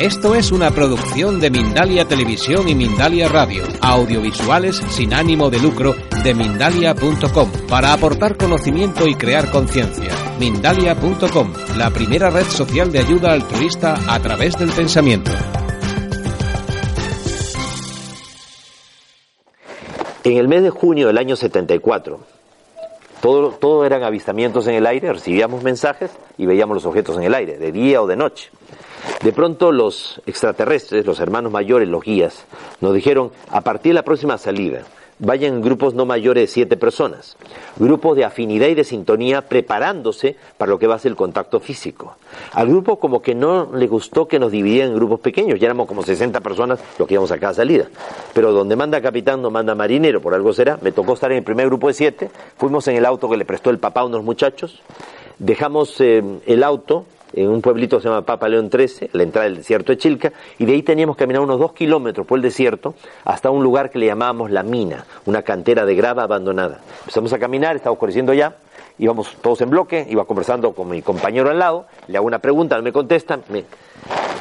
[0.00, 5.94] Esto es una producción de Mindalia Televisión y Mindalia Radio, audiovisuales sin ánimo de lucro
[6.24, 10.10] de mindalia.com, para aportar conocimiento y crear conciencia.
[10.40, 15.30] Mindalia.com, la primera red social de ayuda altruista a través del pensamiento.
[20.24, 22.18] En el mes de junio del año 74,
[23.22, 27.34] todo, todo eran avistamientos en el aire, recibíamos mensajes y veíamos los objetos en el
[27.34, 28.50] aire, de día o de noche.
[29.22, 32.44] De pronto los extraterrestres, los hermanos mayores, los guías,
[32.80, 34.82] nos dijeron, a partir de la próxima salida,
[35.18, 37.36] vayan grupos no mayores de siete personas,
[37.76, 41.60] grupos de afinidad y de sintonía preparándose para lo que va a ser el contacto
[41.60, 42.16] físico.
[42.52, 45.86] Al grupo como que no le gustó que nos dividieran en grupos pequeños, ya éramos
[45.86, 47.86] como 60 personas los que íbamos a cada salida.
[48.32, 50.78] Pero donde manda capitán no manda marinero, por algo será.
[50.82, 53.44] Me tocó estar en el primer grupo de siete, fuimos en el auto que le
[53.44, 54.82] prestó el papá a unos muchachos,
[55.38, 59.22] dejamos eh, el auto en un pueblito que se llama Papa León 13, a la
[59.22, 62.38] entrada del desierto de Chilca, y de ahí teníamos que caminar unos dos kilómetros por
[62.38, 66.80] el desierto hasta un lugar que le llamábamos La Mina, una cantera de grava abandonada.
[67.00, 68.56] Empezamos a caminar, estaba oscureciendo ya,
[68.98, 72.76] íbamos todos en bloque, iba conversando con mi compañero al lado, le hago una pregunta,
[72.76, 73.64] no me contesta, me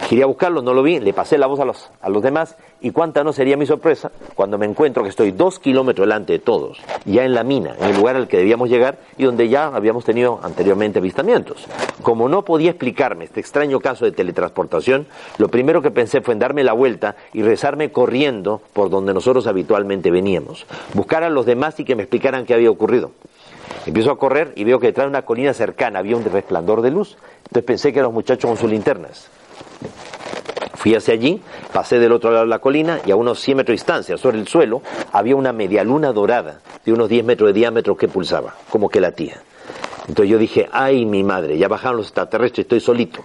[0.09, 2.91] quería buscarlo, no lo vi, le pasé la voz a los, a los demás y
[2.91, 6.79] cuánta no sería mi sorpresa cuando me encuentro que estoy dos kilómetros delante de todos,
[7.05, 10.05] ya en la mina, en el lugar al que debíamos llegar y donde ya habíamos
[10.05, 11.65] tenido anteriormente avistamientos.
[12.01, 16.39] Como no podía explicarme este extraño caso de teletransportación, lo primero que pensé fue en
[16.39, 21.79] darme la vuelta y rezarme corriendo por donde nosotros habitualmente veníamos, buscar a los demás
[21.79, 23.11] y que me explicaran qué había ocurrido.
[23.86, 26.92] Empiezo a correr y veo que detrás de una colina cercana había un resplandor de
[26.92, 27.17] luz.
[27.44, 29.30] Entonces pensé que eran los muchachos con sus linternas.
[30.76, 33.73] Fui hacia allí, pasé del otro lado de la colina y a unos 100 metros
[33.73, 37.54] de distancia, sobre el suelo, había una media luna dorada de unos 10 metros de
[37.54, 39.42] diámetro que pulsaba, como que latía.
[40.08, 43.23] Entonces yo dije, ay mi madre, ya bajaron los extraterrestres, estoy solito.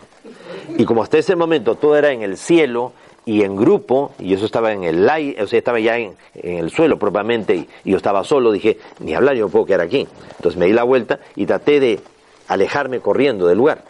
[0.77, 2.93] Y como hasta ese momento todo era en el cielo
[3.29, 6.71] y en grupo, y eso estaba en el aire, o sea, estaba ya en, el
[6.71, 10.09] suelo propiamente, y, y, yo estaba solo, dije, ni hablar, yo no puedo quedar aquí.
[10.37, 12.01] Entonces me di la vuelta y traté de
[12.47, 13.85] alejarme corriendo del lugar.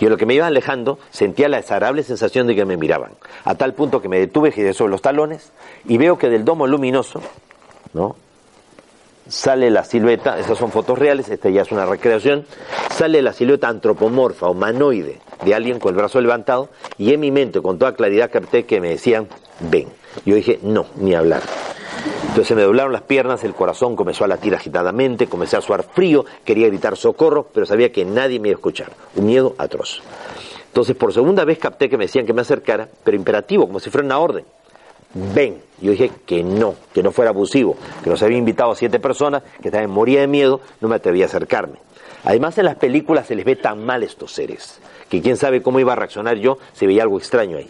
[0.00, 3.12] Y en lo que me iba alejando sentía la desagradable sensación de que me miraban,
[3.44, 5.52] a tal punto que me detuve, giré sobre los talones
[5.86, 7.22] y veo que del domo luminoso,
[7.92, 8.16] ¿no?
[9.28, 12.44] Sale la silueta, estas son fotos reales, esta ya es una recreación,
[12.90, 16.68] sale la silueta antropomorfa, humanoide, de alguien con el brazo levantado,
[16.98, 19.28] y en mi mente con toda claridad capté que me decían,
[19.60, 19.88] ven.
[20.26, 21.42] Yo dije, no, ni hablar.
[22.28, 26.26] Entonces me doblaron las piernas, el corazón comenzó a latir agitadamente, comencé a suar frío,
[26.44, 28.90] quería gritar socorro, pero sabía que nadie me iba a escuchar.
[29.14, 30.02] Un miedo atroz.
[30.66, 33.88] Entonces por segunda vez capté que me decían que me acercara, pero imperativo, como si
[33.88, 34.44] fuera una orden.
[35.14, 35.62] Ven.
[35.80, 39.42] Yo dije que no, que no fuera abusivo, que nos había invitado a siete personas,
[39.62, 41.78] que también moría de miedo, no me atrevía a acercarme.
[42.24, 45.80] Además en las películas se les ve tan mal estos seres, que quién sabe cómo
[45.80, 47.68] iba a reaccionar yo si veía algo extraño ahí.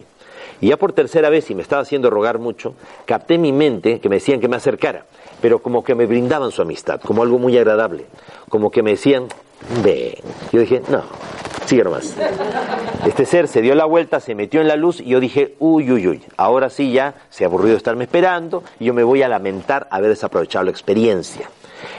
[0.60, 2.74] Y ya por tercera vez, y me estaba haciendo rogar mucho,
[3.04, 5.06] capté en mi mente que me decían que me acercara,
[5.40, 8.06] pero como que me brindaban su amistad, como algo muy agradable,
[8.48, 9.26] como que me decían,
[9.82, 10.14] ven.
[10.52, 11.02] Yo dije, no,
[11.66, 12.14] sigue nomás.
[13.06, 15.90] Este ser se dio la vuelta, se metió en la luz y yo dije, uy,
[15.90, 19.22] uy, uy, ahora sí ya se ha aburrido de estarme esperando y yo me voy
[19.22, 21.48] a lamentar haber desaprovechado la experiencia.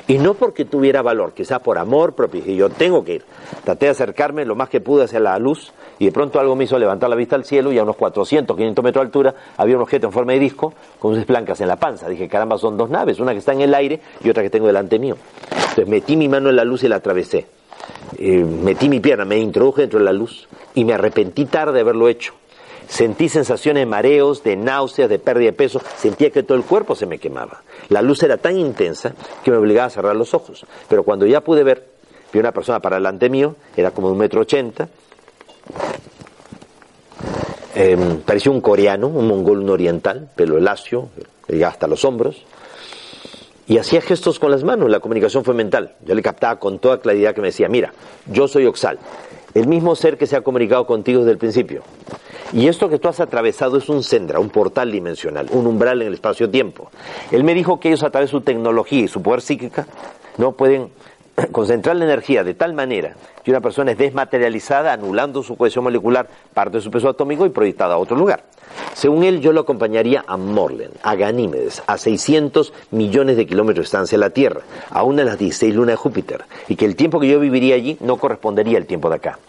[0.07, 3.25] Y no porque tuviera valor, quizá por amor propio, y yo tengo que ir.
[3.63, 6.65] Traté de acercarme lo más que pude hacia la luz y de pronto algo me
[6.65, 9.75] hizo levantar la vista al cielo y a unos 400, 500 metros de altura había
[9.75, 12.07] un objeto en forma de disco con luces blancas en la panza.
[12.07, 14.67] Dije, caramba, son dos naves, una que está en el aire y otra que tengo
[14.67, 15.17] delante mío.
[15.75, 17.47] Entonces metí mi mano en la luz y la atravesé.
[18.17, 21.79] Eh, metí mi pierna, me introduje dentro de la luz y me arrepentí tarde de
[21.81, 22.33] haberlo hecho.
[22.87, 26.95] Sentí sensaciones de mareos, de náuseas, de pérdida de peso, sentía que todo el cuerpo
[26.95, 27.61] se me quemaba.
[27.89, 30.65] La luz era tan intensa que me obligaba a cerrar los ojos.
[30.87, 31.89] Pero cuando ya pude ver,
[32.31, 34.87] vi una persona para delante mío, era como un metro ochenta,
[37.75, 41.09] eh, parecía un coreano, un mongol, un oriental, pelo lacio,
[41.49, 42.45] llegaba hasta los hombros,
[43.67, 45.95] y hacía gestos con las manos, la comunicación fue mental.
[46.05, 47.93] Yo le captaba con toda claridad que me decía, mira,
[48.27, 48.99] yo soy Oxal,
[49.53, 51.83] el mismo ser que se ha comunicado contigo desde el principio.
[52.53, 56.09] Y esto que tú has atravesado es un sendra, un portal dimensional, un umbral en
[56.09, 56.91] el espacio-tiempo.
[57.31, 59.87] Él me dijo que ellos a través de su tecnología y su poder psíquica
[60.37, 60.89] no pueden
[61.51, 66.27] concentrar la energía de tal manera que una persona es desmaterializada, anulando su cohesión molecular,
[66.53, 68.43] parte de su peso atómico y proyectada a otro lugar.
[68.93, 73.87] Según él, yo lo acompañaría a Morlen, a Ganímedes, a 600 millones de kilómetros de
[73.87, 76.95] distancia de la Tierra, a una de las 16 lunas de Júpiter, y que el
[76.95, 79.39] tiempo que yo viviría allí no correspondería al tiempo de acá.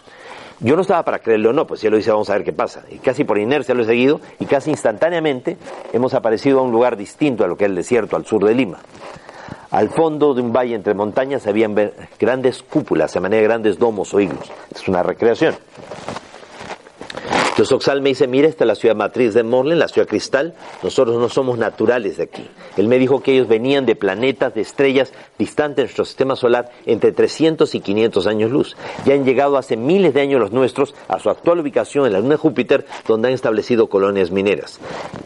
[0.59, 2.51] Yo no estaba para creerlo o no, pues ya lo dice, vamos a ver qué
[2.51, 2.83] pasa.
[2.89, 5.57] Y casi por inercia lo he seguido, y casi instantáneamente
[5.93, 8.55] hemos aparecido a un lugar distinto a lo que es el desierto, al sur de
[8.55, 8.79] Lima.
[9.71, 11.75] Al fondo de un valle entre montañas habían
[12.19, 14.49] grandes cúpulas, de manera de grandes domos o iglos.
[14.73, 15.55] Es una recreación.
[17.57, 20.53] Entonces Oxal me dice, mira, esta es la ciudad matriz de Morlen, la ciudad cristal,
[20.83, 22.47] nosotros no somos naturales de aquí.
[22.77, 26.69] Él me dijo que ellos venían de planetas, de estrellas distantes de nuestro sistema solar
[26.85, 28.77] entre 300 y 500 años luz.
[29.07, 32.19] Ya han llegado hace miles de años los nuestros a su actual ubicación en la
[32.19, 34.79] luna de Júpiter, donde han establecido colonias mineras.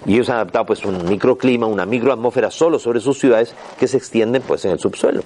[0.06, 3.98] Y ellos han adaptado pues un microclima, una microatmósfera solo sobre sus ciudades que se
[3.98, 5.22] extienden pues en el subsuelo.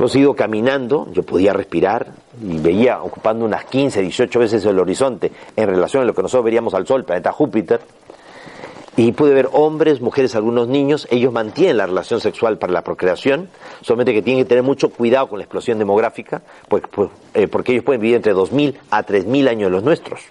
[0.00, 2.06] Hemos ido caminando, yo podía respirar
[2.42, 6.46] y veía ocupando unas 15, 18 veces el horizonte en relación a lo que nosotros
[6.46, 7.80] veríamos al Sol, planeta Júpiter.
[8.96, 13.50] Y pude ver hombres, mujeres, algunos niños, ellos mantienen la relación sexual para la procreación,
[13.82, 17.72] solamente que tienen que tener mucho cuidado con la explosión demográfica, pues, pues eh, porque
[17.72, 20.22] ellos pueden vivir entre 2.000 a 3.000 años los nuestros,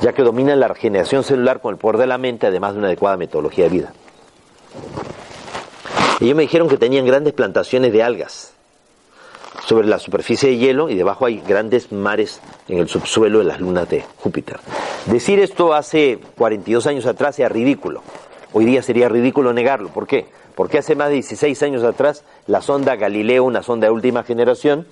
[0.00, 2.86] ya que dominan la regeneración celular con el poder de la mente, además de una
[2.86, 3.92] adecuada metodología de vida.
[6.20, 8.52] Ellos me dijeron que tenían grandes plantaciones de algas
[9.66, 13.60] sobre la superficie de hielo y debajo hay grandes mares en el subsuelo de las
[13.60, 14.58] lunas de Júpiter.
[15.06, 18.02] Decir esto hace 42 años atrás era ridículo.
[18.52, 19.88] Hoy día sería ridículo negarlo.
[19.88, 20.26] ¿Por qué?
[20.54, 24.86] Porque hace más de 16 años atrás la sonda Galileo, una sonda de última generación,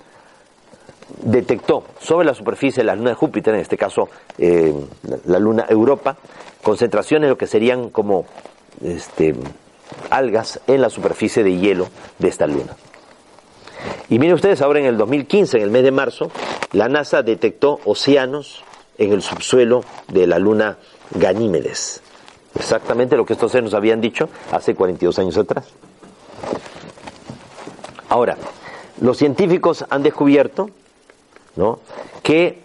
[1.21, 4.73] detectó sobre la superficie de la luna de Júpiter, en este caso eh,
[5.25, 6.17] la luna Europa,
[6.61, 8.25] concentraciones de lo que serían como
[8.83, 9.35] este,
[10.09, 11.89] algas en la superficie de hielo
[12.19, 12.75] de esta luna.
[14.09, 16.31] Y miren ustedes, ahora en el 2015, en el mes de marzo,
[16.71, 18.63] la NASA detectó océanos
[18.97, 20.77] en el subsuelo de la luna
[21.11, 22.01] Ganímedes.
[22.55, 25.65] Exactamente lo que estos seres habían dicho hace 42 años atrás.
[28.09, 28.37] Ahora,
[29.01, 30.69] los científicos han descubierto
[31.55, 31.79] ¿no?
[32.21, 32.61] que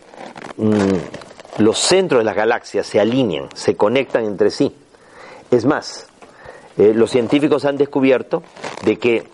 [0.56, 4.74] mm, los centros de las galaxias se alinean, se conectan entre sí.
[5.50, 6.07] Es más,
[6.78, 8.42] eh, los científicos han descubierto
[8.84, 9.24] de que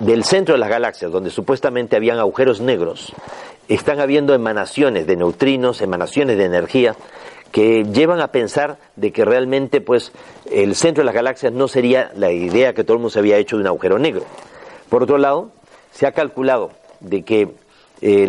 [0.00, 3.12] del centro de las galaxias, donde supuestamente habían agujeros negros,
[3.68, 6.96] están habiendo emanaciones de neutrinos, emanaciones de energía,
[7.52, 10.12] que llevan a pensar de que realmente pues
[10.50, 13.38] el centro de las galaxias no sería la idea que todo el mundo se había
[13.38, 14.24] hecho de un agujero negro.
[14.88, 15.50] Por otro lado,
[15.92, 17.54] se ha calculado de que
[18.00, 18.28] eh,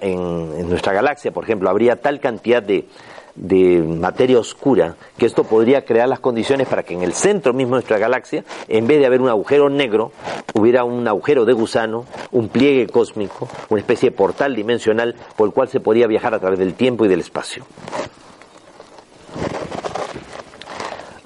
[0.00, 2.86] en nuestra galaxia, por ejemplo, habría tal cantidad de,
[3.34, 7.70] de materia oscura, que esto podría crear las condiciones para que en el centro mismo
[7.70, 10.12] de nuestra galaxia, en vez de haber un agujero negro,
[10.54, 15.54] hubiera un agujero de gusano, un pliegue cósmico, una especie de portal dimensional por el
[15.54, 17.64] cual se podría viajar a través del tiempo y del espacio.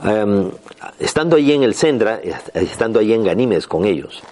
[0.03, 0.51] Em,
[0.99, 2.21] estando allí en el Sendra,
[2.55, 4.23] estando allí en Ganímedes con ellos,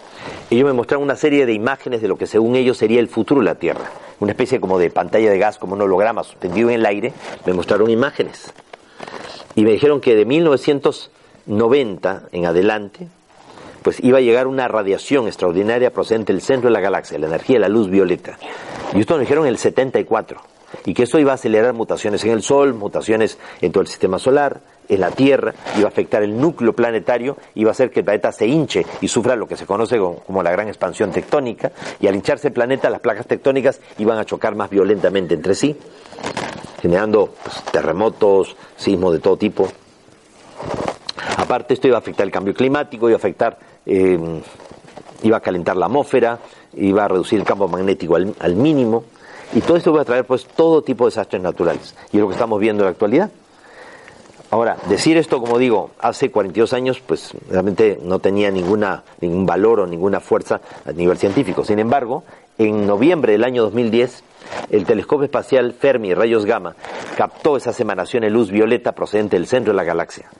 [0.50, 3.40] ellos me mostraron una serie de imágenes de lo que según ellos sería el futuro
[3.40, 3.90] de la Tierra
[4.20, 7.12] una especie como de pantalla de gas, como un holograma suspendido en el aire,
[7.44, 8.54] me mostraron imágenes.
[9.54, 13.08] Y me dijeron que de 1990 en adelante,
[13.82, 17.56] pues iba a llegar una radiación extraordinaria procedente del centro de la galaxia, la energía
[17.56, 18.38] de la luz violeta.
[18.94, 20.40] Y esto me dijeron en el 74.
[20.84, 24.18] Y que eso iba a acelerar mutaciones en el Sol, mutaciones en todo el sistema
[24.18, 28.04] solar, en la Tierra, iba a afectar el núcleo planetario, iba a hacer que el
[28.04, 32.06] planeta se hinche y sufra lo que se conoce como la gran expansión tectónica, y
[32.06, 35.76] al hincharse el planeta, las placas tectónicas iban a chocar más violentamente entre sí,
[36.80, 39.68] generando pues, terremotos, sismos de todo tipo.
[41.38, 44.18] Aparte, esto iba a afectar el cambio climático, iba a afectar, eh,
[45.22, 46.38] iba a calentar la atmósfera,
[46.74, 49.04] iba a reducir el campo magnético al, al mínimo,
[49.54, 52.28] y todo esto va a traer pues todo tipo de desastres naturales, y es lo
[52.28, 53.30] que estamos viendo en la actualidad.
[54.50, 59.80] Ahora, decir esto, como digo, hace 42 años, pues realmente no tenía ninguna, ningún valor
[59.80, 61.64] o ninguna fuerza a nivel científico.
[61.64, 62.22] Sin embargo,
[62.56, 64.22] en noviembre del año 2010,
[64.70, 66.76] el telescopio espacial Fermi Rayos Gamma
[67.16, 70.30] captó esas emanaciones de luz violeta procedente del centro de la galaxia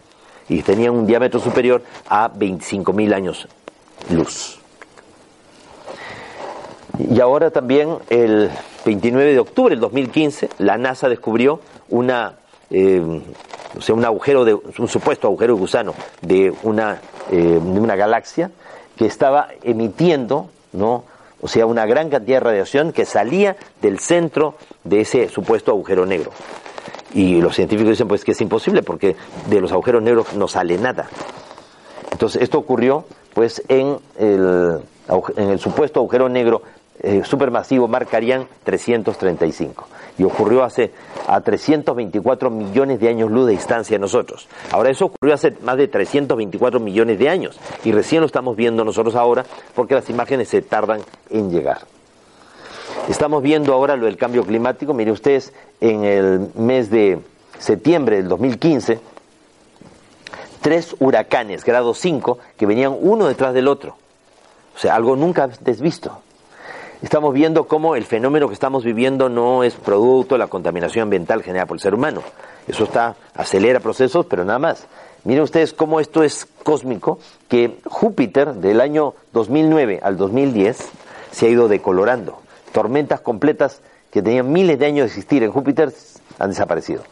[0.49, 3.49] y tenían un diámetro superior a 25.000 años
[4.11, 4.61] luz.
[6.99, 8.51] Y ahora también, el
[8.85, 12.37] 29 de octubre del 2015, la NASA descubrió una
[12.71, 13.21] eh,
[13.77, 17.97] o sea, un agujero de, un supuesto agujero de gusano de una, eh, de una
[17.97, 18.51] galaxia
[18.97, 21.05] que estaba emitiendo, ¿no?
[21.41, 24.55] O sea, una gran cantidad de radiación que salía del centro
[24.85, 26.31] de ese supuesto agujero negro.
[27.13, 29.17] Y los científicos dicen pues que es imposible porque
[29.49, 31.09] de los agujeros negros no sale nada.
[32.11, 33.05] Entonces, esto ocurrió
[33.35, 34.81] pues en el
[35.37, 36.63] en el supuesto agujero negro
[37.01, 39.87] eh, supermasivo marcarían 335.
[40.19, 40.93] Y ocurrió hace
[41.27, 44.49] a 324 millones de años luz de distancia de nosotros.
[44.73, 48.85] Ahora eso ocurrió hace más de 324 millones de años y recién lo estamos viendo
[48.85, 51.01] nosotros ahora porque las imágenes se tardan
[51.31, 51.81] en llegar.
[53.09, 54.95] Estamos viendo ahora lo del cambio climático.
[54.95, 57.21] Mire ustedes, en el mes de
[57.59, 58.99] septiembre del 2015,
[60.61, 63.97] tres huracanes, grado 5, que venían uno detrás del otro.
[64.75, 66.21] O sea, algo nunca desvisto.
[67.03, 71.43] Estamos viendo cómo el fenómeno que estamos viviendo no es producto de la contaminación ambiental
[71.43, 72.23] generada por el ser humano.
[72.67, 74.87] Eso está, acelera procesos, pero nada más.
[75.25, 80.89] Miren ustedes cómo esto es cósmico, que Júpiter del año 2009 al 2010
[81.33, 82.39] se ha ido decolorando.
[82.73, 85.93] Tormentas completas que tenían miles de años de existir en Júpiter
[86.39, 87.03] han desaparecido.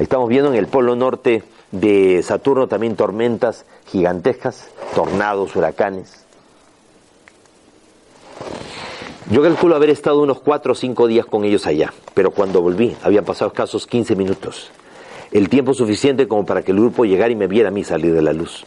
[0.00, 6.26] Estamos viendo en el polo norte de Saturno también tormentas gigantescas, tornados, huracanes.
[9.30, 12.96] Yo calculo haber estado unos cuatro o cinco días con ellos allá, pero cuando volví
[13.02, 14.70] habían pasado escasos 15 minutos.
[15.30, 18.12] El tiempo suficiente como para que el grupo llegara y me viera a mí salir
[18.12, 18.64] de la luz.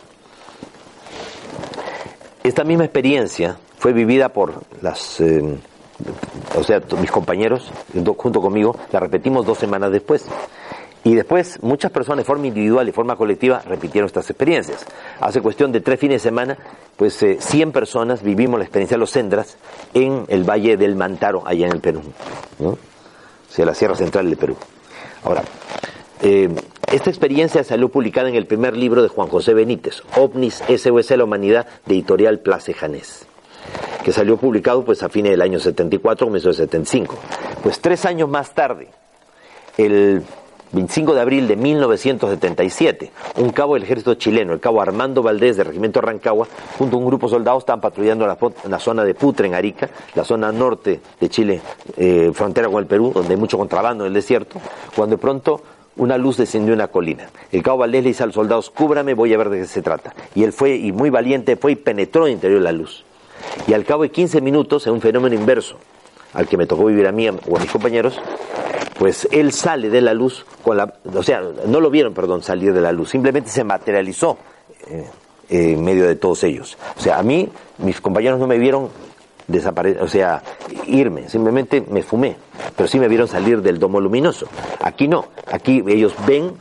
[2.44, 5.44] Esta misma experiencia fue vivida por las, eh,
[6.56, 7.70] o sea, mis compañeros,
[8.18, 10.26] junto conmigo, la repetimos dos semanas después.
[11.04, 14.86] Y después muchas personas de forma individual y forma colectiva repitieron estas experiencias.
[15.20, 16.58] Hace cuestión de tres fines de semana,
[16.96, 19.58] pues eh, 100 personas vivimos la experiencia de los Sendras
[19.94, 22.02] en el Valle del Mantaro, allá en el Perú,
[22.60, 22.70] ¿no?
[22.70, 22.78] o
[23.50, 24.56] sea, la Sierra Central del Perú.
[25.26, 25.44] Ahora,
[26.22, 26.50] eh,
[26.92, 31.26] esta experiencia salió publicada en el primer libro de Juan José Benítez, OVNIS SOS la
[31.26, 33.26] Humanidad, de editorial Place Janés,
[34.06, 37.18] que salió publicado pues a fines del año 74, comienzo del 75.
[37.62, 38.88] Pues tres años más tarde,
[39.78, 40.24] el
[40.74, 45.68] 25 de abril de 1977, un cabo del ejército chileno, el cabo Armando Valdés del
[45.68, 46.48] regimiento Rancagua,
[46.80, 50.24] junto a un grupo de soldados estaban patrullando la, zona de Putre, en Arica, la
[50.24, 51.62] zona norte de Chile,
[51.96, 54.60] eh, frontera con el Perú, donde hay mucho contrabando en el desierto,
[54.96, 55.62] cuando de pronto
[55.98, 57.30] una luz descendió en una colina.
[57.52, 59.84] El cabo Valdés le dice a los soldados, cúbrame, voy a ver de qué se
[59.84, 60.16] trata.
[60.34, 63.06] Y él fue, y muy valiente, fue y penetró en el interior de la luz.
[63.68, 65.78] Y al cabo de 15 minutos, en un fenómeno inverso,
[66.34, 68.20] al que me tocó vivir a mí o a mis compañeros,
[68.98, 72.74] pues él sale de la luz con la, o sea, no lo vieron, perdón, salir
[72.74, 74.38] de la luz, simplemente se materializó
[74.88, 75.10] eh,
[75.50, 76.78] en medio de todos ellos.
[76.98, 77.50] O sea, a mí,
[77.80, 78.90] mis compañeros no me vieron
[79.48, 80.42] desaparecer, o sea,
[80.88, 82.36] irme, simplemente me fumé,
[82.76, 84.48] pero sí me vieron salir del domo luminoso.
[84.82, 86.54] Aquí no, aquí ellos ven,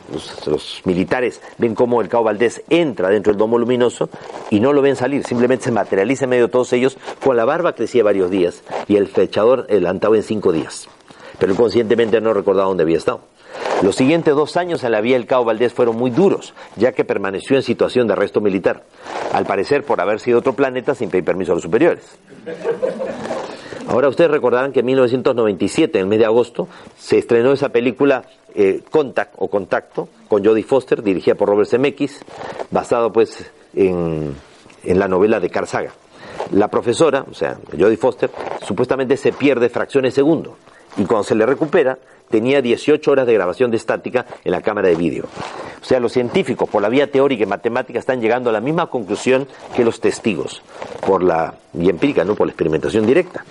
[0.47, 4.09] los, militares ven cómo el cabo Valdés entra dentro del domo luminoso
[4.51, 7.45] y no lo ven salir, simplemente se materializa en medio de todos ellos, con la
[7.45, 10.89] barba crecía varios días y el flechador adelantaba en cinco días
[11.43, 13.21] pero conscientemente no recordaba dónde había estado.
[13.83, 17.05] Los siguientes dos años en la vía del Cabo Valdés fueron muy duros, ya que
[17.05, 18.85] permaneció en situación de arresto militar,
[19.33, 22.05] al parecer por haber sido otro planeta sin pedir permiso a los superiores.
[23.89, 28.23] Ahora ustedes recordarán que en 1997, en el mes de agosto, se estrenó esa película
[28.55, 32.21] eh, Contact o Contacto con Jodie Foster, dirigida por Robert Zemeckis,
[32.71, 34.35] basado pues en,
[34.85, 35.93] la novela de Carl Saga.
[36.53, 38.31] La profesora, o sea, Jodie Foster,
[38.65, 40.57] supuestamente se pierde fracciones de segundo
[40.97, 41.99] y cuando se le recupera
[42.31, 45.25] tenía 18 horas de grabación de estática en la cámara de vídeo.
[45.81, 48.87] O sea, los científicos por la vía teórica y matemática están llegando a la misma
[48.87, 49.47] conclusión
[49.77, 50.63] que los testigos
[51.07, 53.45] por la vía empírica, no por la experimentación directa.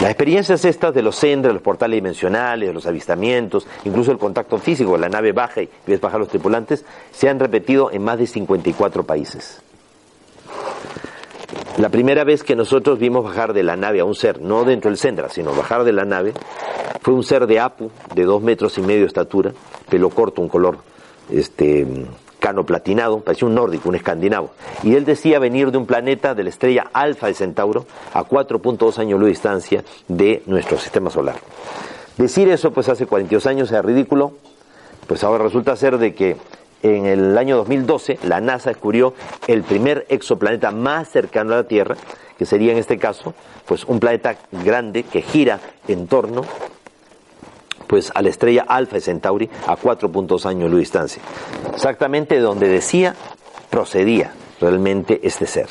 [0.00, 4.96] Las experiencias estas de los centros, los portales dimensionales, los avistamientos, incluso el contacto físico,
[4.96, 9.02] la nave baja y ves bajar los tripulantes, se han repetido en más de 54
[9.02, 9.60] países.
[11.78, 14.90] La primera vez que nosotros vimos bajar de la nave a un ser, no dentro
[14.90, 16.32] del Sendra, sino bajar de la nave,
[17.02, 19.52] fue un ser de Apu, de dos metros y medio de estatura,
[19.88, 20.78] pelo corto, un color
[21.30, 21.86] este,
[22.40, 24.50] cano platinado, parecía un nórdico, un escandinavo.
[24.82, 28.98] Y él decía venir de un planeta de la estrella Alfa de Centauro a 4.2
[28.98, 31.36] años luz de distancia de nuestro sistema solar.
[32.16, 34.32] Decir eso pues hace 42 años era ridículo,
[35.06, 36.36] pues ahora resulta ser de que
[36.82, 39.14] en el año 2012 la NASA descubrió
[39.46, 41.96] el primer exoplaneta más cercano a la Tierra,
[42.36, 43.34] que sería en este caso
[43.66, 46.42] pues un planeta grande que gira en torno
[47.86, 51.22] pues a la estrella Alfa Centauri a 4.2 años de distancia.
[51.74, 53.14] Exactamente de donde decía
[53.70, 55.68] procedía realmente este ser.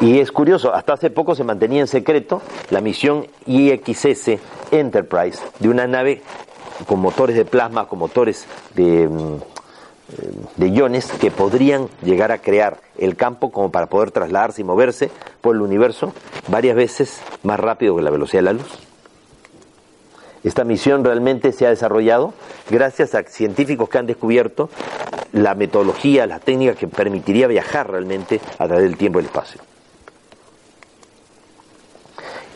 [0.00, 4.38] Y es curioso, hasta hace poco se mantenía en secreto la misión IXS
[4.70, 6.22] Enterprise de una nave
[6.86, 9.36] con motores de plasma, con motores de mm,
[10.56, 15.10] de iones que podrían llegar a crear el campo como para poder trasladarse y moverse
[15.40, 16.12] por el universo
[16.48, 18.78] varias veces más rápido que la velocidad de la luz.
[20.42, 22.32] Esta misión realmente se ha desarrollado
[22.70, 24.70] gracias a científicos que han descubierto
[25.32, 29.60] la metodología, la técnica que permitiría viajar realmente a través del tiempo y el espacio.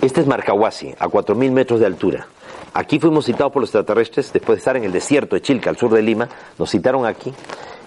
[0.00, 2.26] Este es Marcahuasi, a 4.000 metros de altura.
[2.76, 5.76] Aquí fuimos citados por los extraterrestres después de estar en el desierto de Chilca, al
[5.76, 6.28] sur de Lima.
[6.58, 7.32] Nos citaron aquí.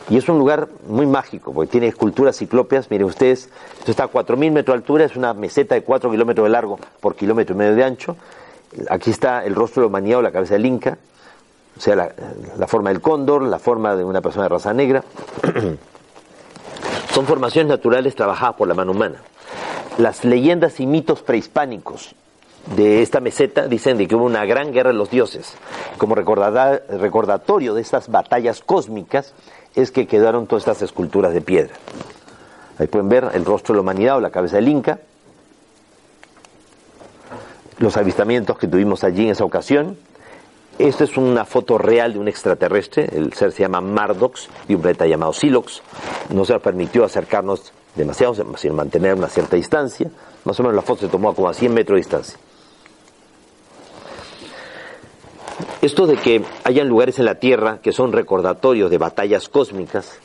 [0.10, 2.89] Y es un lugar muy mágico, porque tiene esculturas ciclópeas.
[2.89, 6.46] Miren ustedes, esto está a 4.000 metros de altura, es una meseta de 4 kilómetros
[6.46, 8.15] de largo por kilómetro y medio de ancho.
[8.89, 10.98] Aquí está el rostro de la humanidad o la cabeza del Inca,
[11.77, 12.12] o sea, la,
[12.58, 15.03] la forma del cóndor, la forma de una persona de raza negra.
[17.13, 19.22] Son formaciones naturales trabajadas por la mano humana.
[19.98, 22.15] Las leyendas y mitos prehispánicos
[22.76, 25.56] de esta meseta dicen de que hubo una gran guerra de los dioses.
[25.98, 29.34] Como recordatorio de estas batallas cósmicas
[29.76, 31.76] es que quedaron todas estas esculturas de piedra.
[32.80, 35.00] Ahí pueden ver el rostro de la humanidad o la cabeza del Inca,
[37.80, 39.98] los avistamientos que tuvimos allí en esa ocasión.
[40.78, 44.82] Esta es una foto real de un extraterrestre, el ser se llama Mardox, y un
[44.82, 45.82] planeta llamado Silox.
[46.30, 50.12] No se nos permitió acercarnos demasiado, sino mantener una cierta distancia.
[50.44, 52.38] Más o menos la foto se tomó a como a 100 metros de distancia.
[55.82, 60.18] Esto de que hayan lugares en la Tierra que son recordatorios de batallas cósmicas,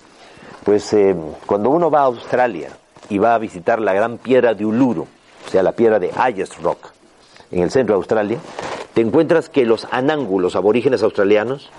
[0.65, 2.71] pues eh, cuando uno va a Australia
[3.09, 5.03] y va a visitar la gran piedra de Uluru,
[5.47, 6.89] o sea, la piedra de Ayers Rock,
[7.51, 8.39] en el centro de Australia,
[8.95, 11.71] te encuentras que los anángulos aborígenes australianos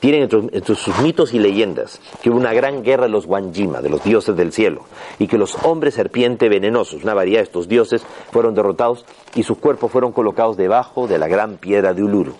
[0.00, 3.88] tienen entre, sus mitos y leyendas que hubo una gran guerra de los Wanjima, de
[3.88, 4.82] los dioses del cielo,
[5.18, 9.58] y que los hombres serpiente venenosos, una variedad de estos dioses, fueron derrotados y sus
[9.58, 12.34] cuerpos fueron colocados debajo de la gran piedra de Uluru.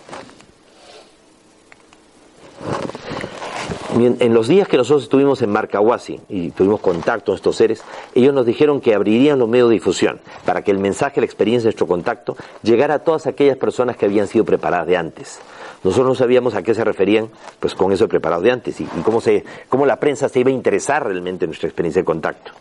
[3.99, 7.83] En los días que nosotros estuvimos en Marcahuasi y tuvimos contacto con estos seres,
[8.13, 11.63] ellos nos dijeron que abrirían los medios de difusión para que el mensaje, la experiencia
[11.63, 15.39] de nuestro contacto llegara a todas aquellas personas que habían sido preparadas de antes.
[15.83, 19.19] Nosotros no sabíamos a qué se referían, pues con eso preparado de antes y, cómo,
[19.19, 22.51] se, cómo la prensa se iba a interesar realmente en nuestra experiencia de contacto.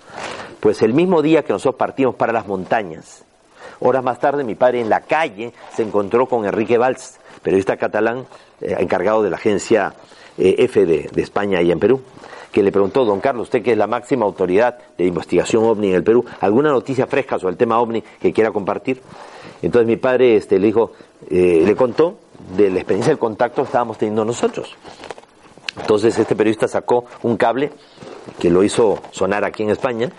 [0.60, 3.24] Pues el mismo día que nosotros partimos para las montañas,
[3.80, 8.26] horas más tarde mi padre en la calle se encontró con Enrique Valls, periodista catalán
[8.60, 9.94] eh, encargado de la agencia
[10.36, 10.68] eh,
[11.14, 12.00] de, España y en Perú,
[12.50, 15.94] que le preguntó, don Carlos, usted que es la máxima autoridad de investigación ovni en
[15.94, 19.00] el Perú, ¿alguna noticia fresca sobre el tema ovni que quiera compartir?
[19.62, 20.90] Entonces mi padre este, le dijo,
[21.30, 22.16] eh, le contó
[22.56, 24.74] de la experiencia del contacto que estábamos teniendo nosotros.
[25.80, 27.70] Entonces este periodista sacó un cable
[28.38, 30.10] que lo hizo sonar aquí en España,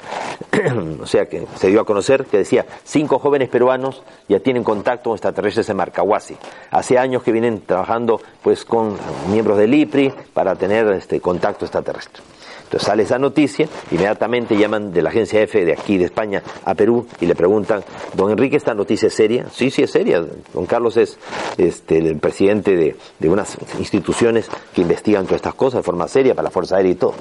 [1.02, 5.10] o sea que se dio a conocer que decía, cinco jóvenes peruanos ya tienen contacto
[5.10, 6.38] con extraterrestres en Marcahuasi.
[6.72, 8.98] Hace años que vienen trabajando pues con
[9.30, 12.24] miembros del IPRI para tener este contacto extraterrestre.
[12.67, 16.75] Entonces sale esa noticia, inmediatamente llaman de la agencia F de aquí de España a
[16.75, 17.82] Perú y le preguntan,
[18.13, 19.47] don Enrique, ¿esta noticia es seria?
[19.49, 20.21] Sí, sí es seria.
[20.53, 21.17] Don Carlos es
[21.58, 26.36] este, el presidente de, de unas instituciones que investigan todas estas cosas de forma seria
[26.36, 27.13] para la Fuerza Aérea y todo.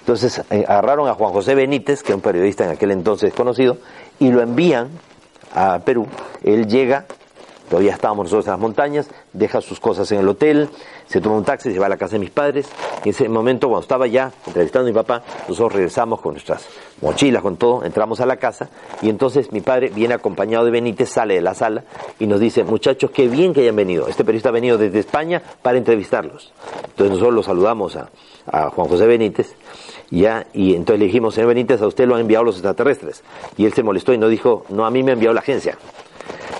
[0.00, 3.76] Entonces eh, agarraron a Juan José Benítez, que es un periodista en aquel entonces conocido,
[4.18, 4.88] y lo envían
[5.54, 6.06] a Perú.
[6.42, 7.04] Él llega
[7.68, 10.68] Todavía estábamos nosotros en las montañas, deja sus cosas en el hotel,
[11.06, 12.68] se toma un taxi, se va a la casa de mis padres.
[13.02, 16.68] En ese momento, cuando estaba ya entrevistando a mi papá, nosotros regresamos con nuestras
[17.00, 18.68] mochilas, con todo, entramos a la casa
[19.02, 21.84] y entonces mi padre viene acompañado de Benítez, sale de la sala
[22.18, 24.08] y nos dice, muchachos, qué bien que hayan venido.
[24.08, 26.52] Este periodista ha venido desde España para entrevistarlos.
[26.84, 28.08] Entonces nosotros lo saludamos a,
[28.46, 29.54] Juan José Benítez
[30.10, 33.24] ya, y entonces le dijimos, señor Benítez, a usted lo han enviado los extraterrestres.
[33.56, 35.78] Y él se molestó y no dijo, no, a mí me ha enviado la agencia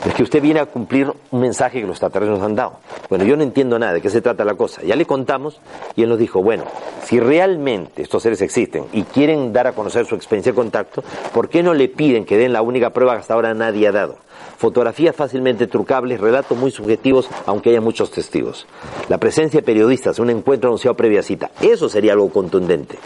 [0.05, 2.79] es que usted viene a cumplir un mensaje que los extraterrestres nos han dado.
[3.09, 4.83] Bueno, yo no entiendo nada de qué se trata la cosa.
[4.83, 5.61] Ya le contamos
[5.97, 6.64] y él nos dijo, bueno,
[7.05, 11.49] si realmente estos seres existen y quieren dar a conocer su experiencia de contacto, ¿por
[11.49, 14.19] qué no le piden que den la única prueba que hasta ahora nadie ha dado?
[14.59, 18.67] Fotografías fácilmente trucables, relatos muy subjetivos, aunque haya muchos testigos.
[19.09, 22.99] La presencia de periodistas, un encuentro anunciado previa cita, eso sería algo contundente.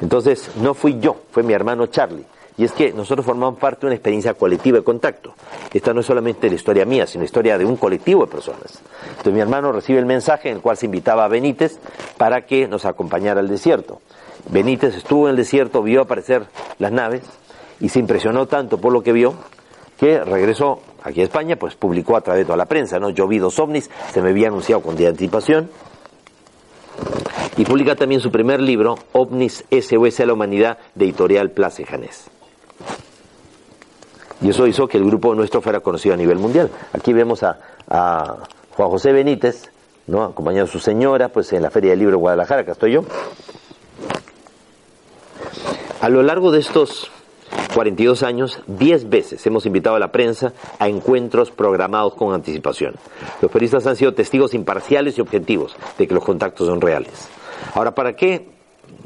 [0.00, 2.24] Entonces, no fui yo, fue mi hermano Charlie
[2.56, 5.34] y es que nosotros formamos parte de una experiencia colectiva de contacto.
[5.72, 8.80] Esta no es solamente la historia mía, sino la historia de un colectivo de personas.
[9.10, 11.78] Entonces mi hermano recibe el mensaje en el cual se invitaba a Benítez
[12.16, 14.00] para que nos acompañara al desierto.
[14.50, 16.46] Benítez estuvo en el desierto, vio aparecer
[16.78, 17.22] las naves
[17.80, 19.34] y se impresionó tanto por lo que vio
[19.98, 23.10] que regresó aquí a España, pues publicó a través de toda la prensa, ¿no?
[23.10, 25.68] Yo vi dos ovnis, se me había anunciado con de anticipación,
[27.56, 32.30] y publica también su primer libro, OVNIS SOS a la Humanidad, de editorial Place Janés.
[34.42, 36.70] Y eso hizo que el grupo nuestro fuera conocido a nivel mundial.
[36.92, 37.58] Aquí vemos a,
[38.76, 39.70] Juan José Benítez,
[40.06, 40.24] ¿no?
[40.24, 43.04] acompañado de su señora, pues en la Feria del Libro de Guadalajara, acá estoy yo.
[46.00, 47.10] A lo largo de estos
[47.74, 52.94] 42 años, 10 veces hemos invitado a la prensa a encuentros programados con anticipación.
[53.42, 57.28] Los periodistas han sido testigos imparciales y objetivos de que los contactos son reales.
[57.74, 58.48] Ahora, ¿para qué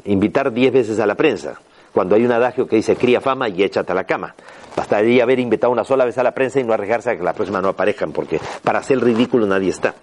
[0.05, 1.59] invitar diez veces a la prensa,
[1.95, 4.35] cuando hay un adagio que dice cría fama y échate a la cama.
[4.75, 7.31] Bastaría haber invitado una sola vez a la prensa y no arriesgarse a que la
[7.31, 9.95] próxima no aparezcan, porque para hacer ridículo nadie está.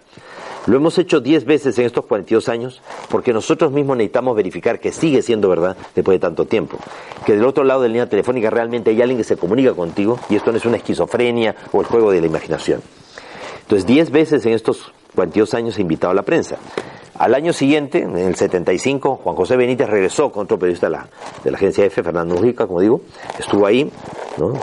[0.64, 4.90] Lo hemos hecho 10 veces en estos 42 años porque nosotros mismos necesitamos verificar que
[4.90, 6.78] sigue siendo verdad después de tanto tiempo.
[7.26, 10.18] Que del otro lado de la línea telefónica realmente hay alguien que se comunica contigo
[10.30, 12.80] y esto no es una esquizofrenia o el juego de la imaginación.
[13.60, 16.56] Entonces, 10 veces en estos 42 años invitado a la prensa.
[17.18, 21.06] Al año siguiente, en el 75, Juan José Benítez regresó con otro periodista de la,
[21.44, 23.02] de la agencia F, Fernando Mujica, como digo,
[23.38, 23.90] estuvo ahí,
[24.38, 24.54] ¿no?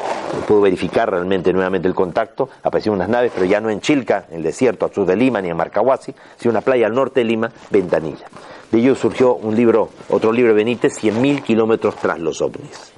[0.48, 4.38] pudo verificar realmente nuevamente el contacto, aparecieron unas naves, pero ya no en Chilca, en
[4.38, 7.26] el desierto al sur de Lima, ni en Marcahuasi, sino una playa al norte de
[7.26, 8.26] Lima, Ventanilla.
[8.72, 12.94] De ello surgió un libro, otro libro de Benítez, 100.000 kilómetros tras los ovnis.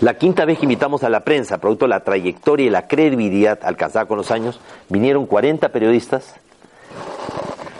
[0.00, 3.58] La quinta vez que invitamos a la prensa, producto de la trayectoria y la credibilidad
[3.62, 6.34] alcanzada con los años, vinieron 40 periodistas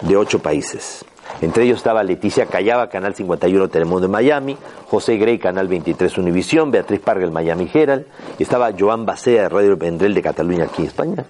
[0.02, 1.04] de ocho países.
[1.40, 4.56] Entre ellos estaba Leticia Callaba, Canal 51 Telemundo en Miami,
[4.88, 8.06] José Grey, Canal 23 Univisión, Beatriz Parga, el Miami Herald,
[8.38, 11.24] y estaba Joan Bacea, de Radio Vendrell de Cataluña, aquí en España.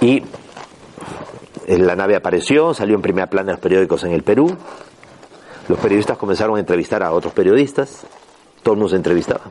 [0.00, 0.22] Y
[1.66, 4.56] la nave apareció, salió en primera plana en los periódicos en el Perú.
[5.68, 8.06] Los periodistas comenzaron a entrevistar a otros periodistas,
[8.64, 9.42] todo el mundo entrevistaba.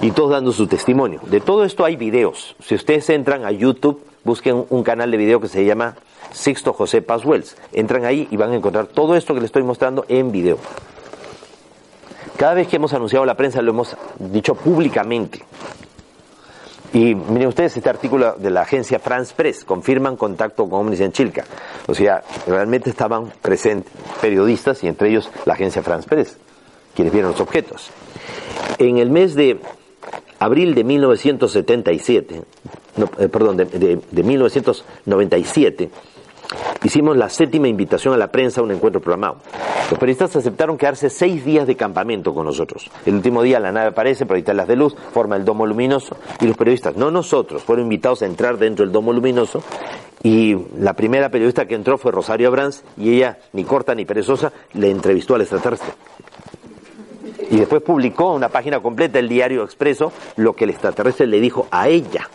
[0.00, 1.20] Y todos dando su testimonio.
[1.26, 2.56] De todo esto hay videos.
[2.60, 5.96] Si ustedes entran a YouTube, busquen un canal de video que se llama
[6.32, 7.56] Sixto José Paswells.
[7.72, 10.58] Entran ahí y van a encontrar todo esto que les estoy mostrando en video.
[12.36, 15.42] Cada vez que hemos anunciado la prensa lo hemos dicho públicamente.
[16.92, 21.12] Y miren ustedes este artículo de la agencia France Press, confirman contacto con Omnis en
[21.12, 21.44] Chilca.
[21.88, 26.38] O sea, realmente estaban presentes periodistas y entre ellos la agencia France Press,
[26.96, 27.90] quienes vieron los objetos.
[28.78, 29.60] En el mes de
[30.38, 32.42] abril de 1977,
[33.18, 35.90] eh, perdón, de, 1997,
[36.82, 39.38] hicimos la séptima invitación a la prensa a un encuentro programado.
[39.90, 42.90] Los periodistas aceptaron quedarse seis días de campamento con nosotros.
[43.04, 46.46] El último día la nave aparece, proyecta las de luz, forma el domo luminoso y
[46.46, 49.62] los periodistas, no nosotros, fueron invitados a entrar dentro del domo luminoso
[50.22, 54.52] y la primera periodista que entró fue Rosario Abrams y ella, ni corta ni perezosa,
[54.72, 55.92] le entrevistó al extraterrestre
[57.50, 61.66] y después publicó una página completa, el diario Expreso, lo que el extraterrestre le dijo
[61.70, 62.28] a ella.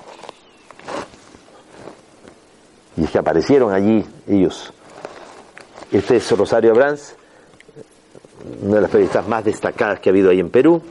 [2.97, 4.73] Y es que aparecieron allí ellos.
[5.91, 7.15] Este es Rosario Abrams,
[8.61, 10.81] una de las periodistas más destacadas que ha habido ahí en Perú.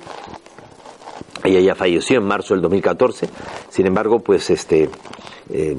[1.43, 3.29] Ella ya falleció en marzo del 2014.
[3.71, 4.91] Sin embargo, pues este
[5.49, 5.77] eh,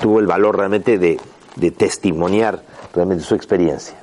[0.00, 1.20] tuvo el valor realmente de,
[1.56, 2.62] de testimoniar
[2.94, 3.96] realmente su experiencia.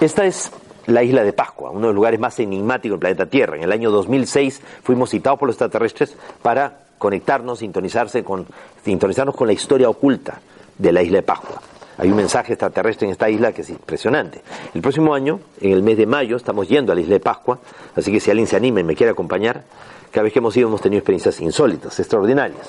[0.00, 0.50] Esta es
[0.90, 3.56] la isla de Pascua, uno de los lugares más enigmáticos del planeta Tierra.
[3.56, 8.46] En el año 2006 fuimos citados por los extraterrestres para conectarnos, sintonizarse con,
[8.84, 10.40] sintonizarnos con la historia oculta
[10.76, 11.60] de la isla de Pascua.
[11.98, 14.40] Hay un mensaje extraterrestre en esta isla que es impresionante.
[14.74, 17.58] El próximo año, en el mes de mayo, estamos yendo a la isla de Pascua,
[17.94, 19.64] así que si alguien se anima y me quiere acompañar,
[20.10, 22.68] cada vez que hemos ido hemos tenido experiencias insólitas, extraordinarias.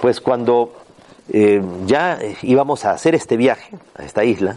[0.00, 0.72] Pues cuando
[1.32, 4.56] eh, ya íbamos a hacer este viaje a esta isla,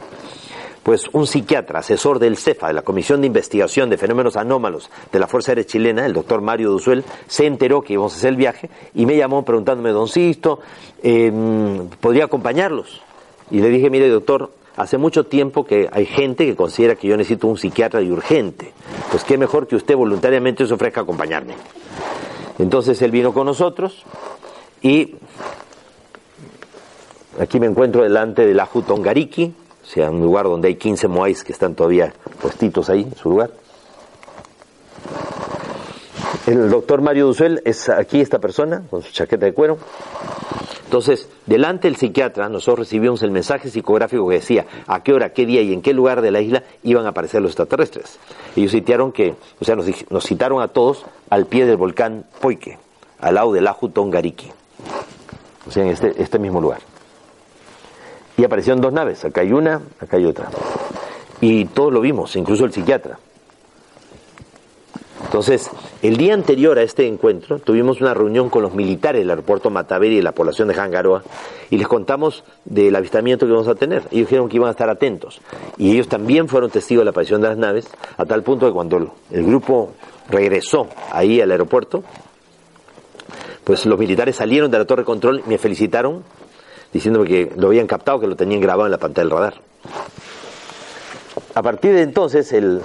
[0.83, 5.19] pues un psiquiatra, asesor del CEFA, de la Comisión de Investigación de Fenómenos Anómalos de
[5.19, 8.35] la Fuerza Aérea Chilena, el doctor Mario Duzuel, se enteró que íbamos a hacer el
[8.35, 10.59] viaje y me llamó preguntándome, don Sisto,
[11.01, 13.01] em, ¿podría acompañarlos?
[13.49, 17.15] Y le dije, mire doctor, hace mucho tiempo que hay gente que considera que yo
[17.15, 18.73] necesito un psiquiatra y urgente.
[19.09, 21.55] Pues qué mejor que usted voluntariamente se ofrezca a acompañarme.
[22.59, 24.03] Entonces él vino con nosotros
[24.81, 25.15] y
[27.39, 31.43] aquí me encuentro delante del Aju Tongariki, o sea, un lugar donde hay 15 moais
[31.43, 33.51] que están todavía puestitos ahí en su lugar.
[36.47, 39.77] El doctor Mario Duzuel es aquí esta persona, con su chaqueta de cuero.
[40.85, 45.45] Entonces, delante del psiquiatra, nosotros recibimos el mensaje psicográfico que decía a qué hora, qué
[45.45, 48.19] día y en qué lugar de la isla iban a aparecer los extraterrestres.
[48.55, 52.77] Ellos citaron que, o sea, nos, citaron a todos al pie del volcán Poike,
[53.19, 54.51] al lado del Aju Tongariki.
[55.67, 56.92] O sea, en este, este mismo lugar
[58.37, 60.49] y aparecieron dos naves, acá hay una, acá hay otra.
[61.41, 63.19] Y todos lo vimos, incluso el psiquiatra.
[65.33, 65.71] Entonces,
[66.03, 70.17] el día anterior a este encuentro, tuvimos una reunión con los militares del aeropuerto Mataveri
[70.17, 71.23] y la población de Jangaroa
[71.71, 74.03] y les contamos del avistamiento que vamos a tener.
[74.11, 75.41] Ellos dijeron que iban a estar atentos.
[75.77, 78.73] Y ellos también fueron testigos de la aparición de las naves, a tal punto que
[78.73, 79.93] cuando el grupo
[80.29, 82.03] regresó ahí al aeropuerto,
[83.63, 86.23] pues los militares salieron de la torre de control me felicitaron
[86.93, 89.53] diciéndome que lo habían captado, que lo tenían grabado en la pantalla del radar.
[91.55, 92.81] A partir de entonces, el,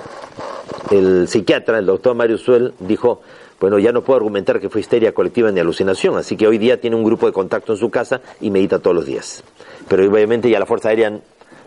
[0.90, 3.20] el psiquiatra, el doctor Mario Suel, dijo,
[3.60, 6.80] bueno, ya no puedo argumentar que fue histeria colectiva ni alucinación, así que hoy día
[6.80, 9.42] tiene un grupo de contacto en su casa y medita todos los días.
[9.88, 11.20] Pero obviamente ya la Fuerza Aérea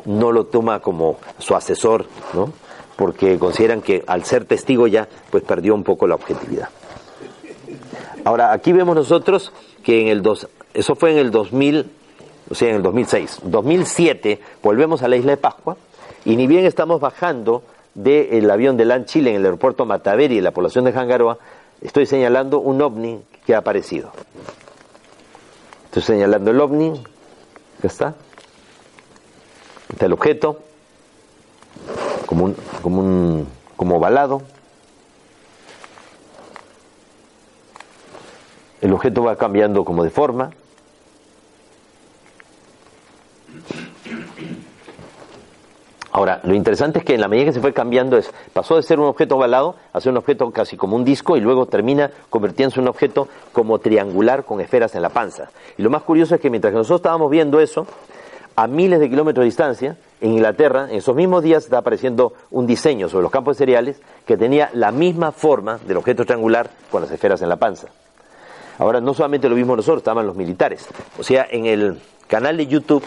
[0.06, 2.52] no lo toma como su asesor, ¿no?
[2.96, 6.70] porque consideran que al ser testigo ya pues perdió un poco la objetividad.
[8.24, 9.52] Ahora, aquí vemos nosotros
[9.84, 11.90] que en el dos, eso fue en el 2000,
[12.52, 13.40] o sea, en el 2006.
[13.44, 15.78] 2007 volvemos a la isla de Pascua
[16.26, 20.44] y ni bien estamos bajando del avión de LAN Chile en el aeropuerto Mataveri en
[20.44, 21.38] la población de Jangaroa,
[21.82, 24.12] estoy señalando un ovni que ha aparecido.
[25.86, 27.04] Estoy señalando el ovni,
[27.82, 28.16] ¿qué está?
[29.90, 30.60] Está el objeto,
[32.26, 34.42] como un, como un, como ovalado.
[38.82, 40.52] El objeto va cambiando como de forma.
[46.14, 48.84] Ahora, lo interesante es que en la medida que se fue cambiando es, pasó de
[48.84, 52.12] ser un objeto ovalado a ser un objeto casi como un disco y luego termina
[52.30, 55.50] convirtiéndose en un objeto como triangular con esferas en la panza.
[55.78, 57.88] Y lo más curioso es que mientras nosotros estábamos viendo eso,
[58.58, 62.68] a miles de kilómetros de distancia, en Inglaterra, en esos mismos días está apareciendo un
[62.68, 67.02] diseño sobre los campos de cereales que tenía la misma forma del objeto triangular con
[67.02, 67.88] las esferas en la panza.
[68.80, 70.88] Ahora, no solamente lo vimos nosotros, estaban los militares.
[71.18, 73.04] O sea, en el canal de YouTube,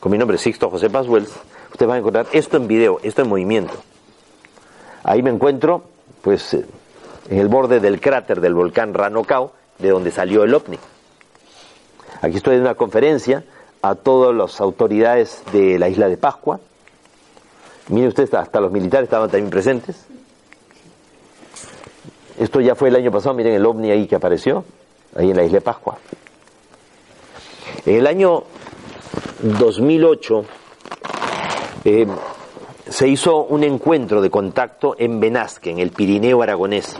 [0.00, 1.30] con mi nombre Sixto José Paswells,
[1.70, 3.74] ustedes van a encontrar esto en video, esto en movimiento.
[5.02, 5.84] Ahí me encuentro,
[6.22, 6.66] pues, eh,
[7.30, 10.78] en el borde del cráter del volcán Ranocao, de donde salió el ovni.
[12.20, 13.44] Aquí estoy en una conferencia
[13.82, 16.60] a todas las autoridades de la isla de Pascua.
[17.88, 20.04] Mire usted, hasta los militares estaban también presentes.
[22.38, 24.64] Esto ya fue el año pasado, miren el ovni ahí que apareció,
[25.16, 25.98] ahí en la isla de Pascua.
[27.86, 28.44] En el año
[29.42, 30.44] 2008
[31.84, 32.06] eh,
[32.88, 36.96] se hizo un encuentro de contacto en Benasque, en el Pirineo aragonés,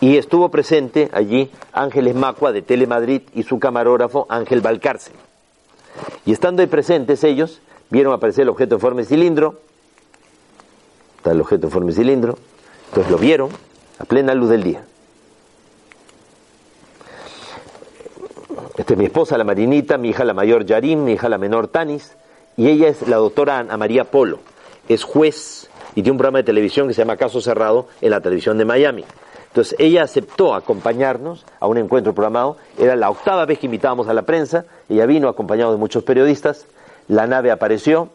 [0.00, 5.14] y estuvo presente allí Ángeles Macua de Telemadrid y su camarógrafo Ángel Valcárcel.
[6.24, 9.60] Y estando ahí presentes ellos, vieron aparecer el objeto en forma de cilindro,
[11.16, 12.38] está el objeto en forma de cilindro,
[12.88, 13.50] entonces lo vieron
[13.98, 14.84] a plena luz del día.
[18.78, 22.16] Es mi esposa, la Marinita, mi hija la mayor Yarim, mi hija la menor Tanis,
[22.56, 24.38] y ella es la doctora Ana María Polo,
[24.88, 28.20] es juez y tiene un programa de televisión que se llama Caso Cerrado en la
[28.20, 29.04] televisión de Miami.
[29.48, 34.14] Entonces ella aceptó acompañarnos a un encuentro programado, era la octava vez que invitábamos a
[34.14, 36.66] la prensa, ella vino acompañado de muchos periodistas,
[37.08, 38.10] la nave apareció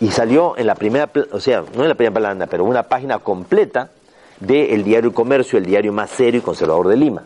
[0.00, 3.18] y salió en la primera, o sea, no en la primera plana, pero una página
[3.18, 3.90] completa
[4.38, 7.24] del diario Comercio, el diario más serio y conservador de Lima.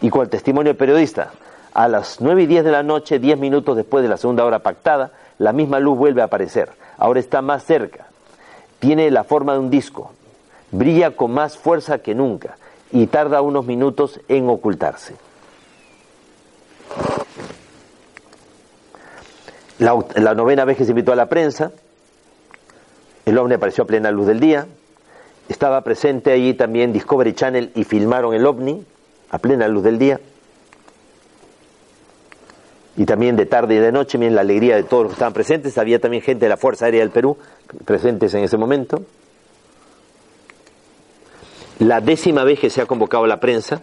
[0.00, 1.32] Y con el testimonio del periodista,
[1.78, 4.58] a las 9 y 10 de la noche, 10 minutos después de la segunda hora
[4.58, 6.70] pactada, la misma luz vuelve a aparecer.
[6.96, 8.06] Ahora está más cerca.
[8.80, 10.10] Tiene la forma de un disco.
[10.72, 12.56] Brilla con más fuerza que nunca
[12.90, 15.14] y tarda unos minutos en ocultarse.
[19.78, 21.70] La, novena vez que se invitó a la prensa,
[23.24, 24.66] el ovni apareció a plena luz del día,
[25.48, 28.84] estaba presente allí también Discovery Channel y filmaron el ovni
[29.30, 30.18] a plena luz del día.
[32.98, 35.32] Y también de tarde y de noche, miren la alegría de todos los que estaban
[35.32, 35.78] presentes.
[35.78, 37.38] Había también gente de la Fuerza Aérea del Perú
[37.84, 39.04] presentes en ese momento.
[41.78, 43.80] La décima vez que se ha convocado la prensa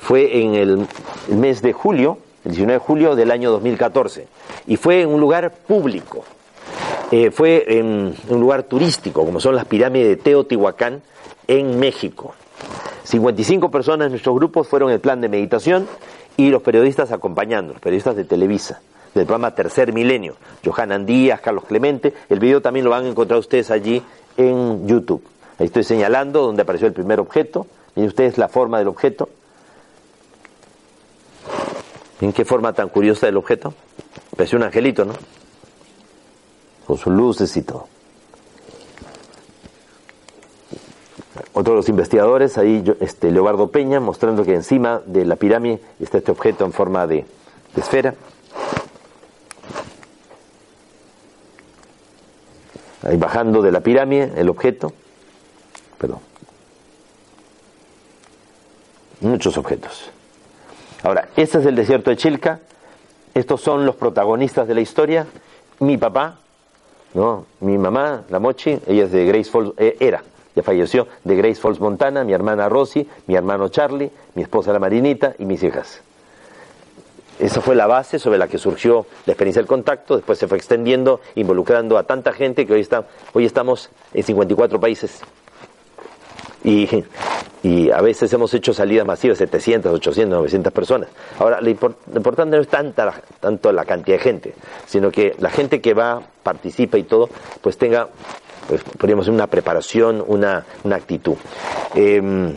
[0.00, 0.86] fue en el
[1.28, 4.28] mes de julio, el 19 de julio del año 2014,
[4.66, 6.22] y fue en un lugar público,
[7.10, 11.00] eh, fue en un lugar turístico, como son las pirámides de Teotihuacán
[11.48, 12.34] en México.
[13.04, 15.88] 55 personas de nuestros grupos fueron el plan de meditación
[16.36, 18.80] y los periodistas acompañando, los periodistas de Televisa,
[19.14, 23.38] del programa Tercer Milenio, Johanan Díaz, Carlos Clemente, el video también lo van a encontrar
[23.38, 24.02] ustedes allí
[24.36, 25.22] en YouTube.
[25.58, 27.66] Ahí estoy señalando donde apareció el primer objeto.
[27.94, 29.30] Miren ustedes la forma del objeto.
[32.20, 33.72] ¿En qué forma tan curiosa del objeto?
[34.36, 35.14] Parece un angelito, ¿no?
[36.86, 37.88] Con sus luces y todo.
[41.52, 46.18] Otro de los investigadores, ahí este, Leobardo Peña, mostrando que encima de la pirámide está
[46.18, 47.24] este objeto en forma de
[47.76, 48.14] esfera.
[53.02, 54.92] Ahí bajando de la pirámide el objeto.
[55.98, 56.18] Perdón.
[59.20, 60.10] Muchos objetos.
[61.02, 62.60] Ahora, este es el desierto de Chilca.
[63.34, 65.26] Estos son los protagonistas de la historia.
[65.78, 66.38] Mi papá,
[67.14, 67.46] ¿no?
[67.60, 70.22] Mi mamá, la Mochi, ella es de Grace Falls, eh, era,
[70.56, 74.78] ya falleció, de Grace Falls, Montana, mi hermana Rosy, mi hermano Charlie, mi esposa la
[74.78, 76.00] Marinita y mis hijas.
[77.38, 80.56] Esa fue la base sobre la que surgió la experiencia del contacto, después se fue
[80.56, 85.20] extendiendo, involucrando a tanta gente que hoy, está, hoy estamos en 54 países
[86.64, 87.04] y,
[87.62, 91.08] y a veces hemos hecho salidas masivas, 700, 800, 900 personas.
[91.38, 94.54] Ahora, lo, importante no es tanta, tanto la cantidad de gente,
[94.86, 97.28] sino que la gente que va, participa y todo,
[97.60, 98.08] pues tenga,
[98.68, 101.36] pues, podríamos una preparación, una, una actitud.
[101.94, 102.54] Em,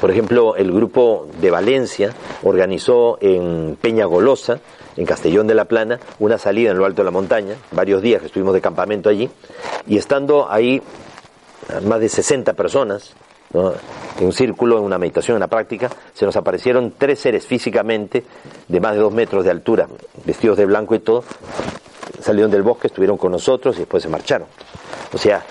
[0.00, 4.60] por ejemplo, el grupo de Valencia organizó en Peña Golosa,
[4.96, 8.20] en Castellón de la Plana, una salida en lo alto de la montaña, varios días
[8.20, 9.30] que estuvimos de campamento allí,
[9.86, 10.82] y estando ahí
[11.84, 13.14] más de 60 personas,
[14.18, 18.24] en un círculo, en una meditación, en una práctica, se nos aparecieron tres seres físicamente
[18.66, 19.88] de más de dos metros de altura,
[20.24, 21.24] vestidos de blanco y todo,
[22.24, 24.48] salieron del bosque, estuvieron con nosotros y después se marcharon.
[25.12, 25.44] O sea,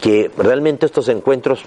[0.00, 1.64] que realmente estos encuentros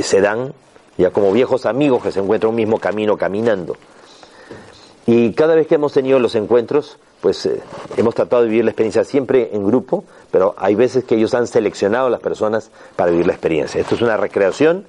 [0.00, 0.54] se dan
[0.96, 3.76] ya como viejos amigos que se encuentran un mismo camino caminando.
[5.06, 7.60] Y cada vez que hemos tenido los encuentros, pues eh,
[7.96, 11.46] hemos tratado de vivir la experiencia siempre en grupo, pero hay veces que ellos han
[11.46, 13.80] seleccionado a las personas para vivir la experiencia.
[13.80, 14.86] Esto es una recreación.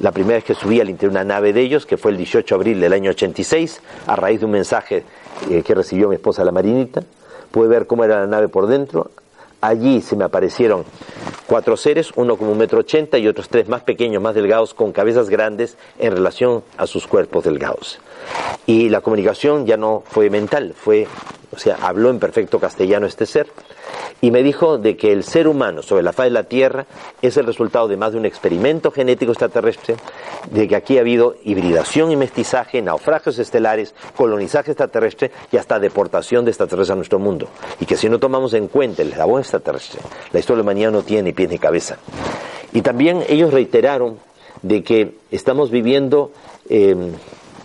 [0.00, 2.18] La primera vez que subí al interior de una nave de ellos, que fue el
[2.18, 5.02] 18 de abril del año 86, a raíz de un mensaje
[5.50, 7.02] eh, que recibió mi esposa la marinita,
[7.50, 9.10] pude ver cómo era la nave por dentro.
[9.60, 10.84] Allí se me aparecieron
[11.46, 14.92] cuatro seres, uno como un metro ochenta y otros tres más pequeños, más delgados, con
[14.92, 17.98] cabezas grandes en relación a sus cuerpos delgados.
[18.66, 21.06] Y la comunicación ya no fue mental, fue
[21.50, 23.48] o sea, habló en perfecto castellano este ser,
[24.20, 26.86] y me dijo de que el ser humano sobre la faz de la Tierra
[27.22, 29.96] es el resultado de más de un experimento genético extraterrestre,
[30.50, 36.44] de que aquí ha habido hibridación y mestizaje, naufragios estelares, colonizaje extraterrestre y hasta deportación
[36.44, 37.48] de extraterrestres a nuestro mundo.
[37.80, 40.00] Y que si no tomamos en cuenta el eslabón extraterrestre,
[40.32, 41.98] la historia de la humanidad no tiene pies ni cabeza.
[42.72, 44.18] Y también ellos reiteraron
[44.62, 46.32] de que estamos viviendo
[46.68, 47.12] eh,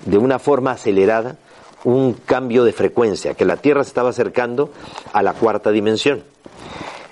[0.05, 1.37] de una forma acelerada
[1.83, 4.71] un cambio de frecuencia, que la Tierra se estaba acercando
[5.11, 6.23] a la cuarta dimensión.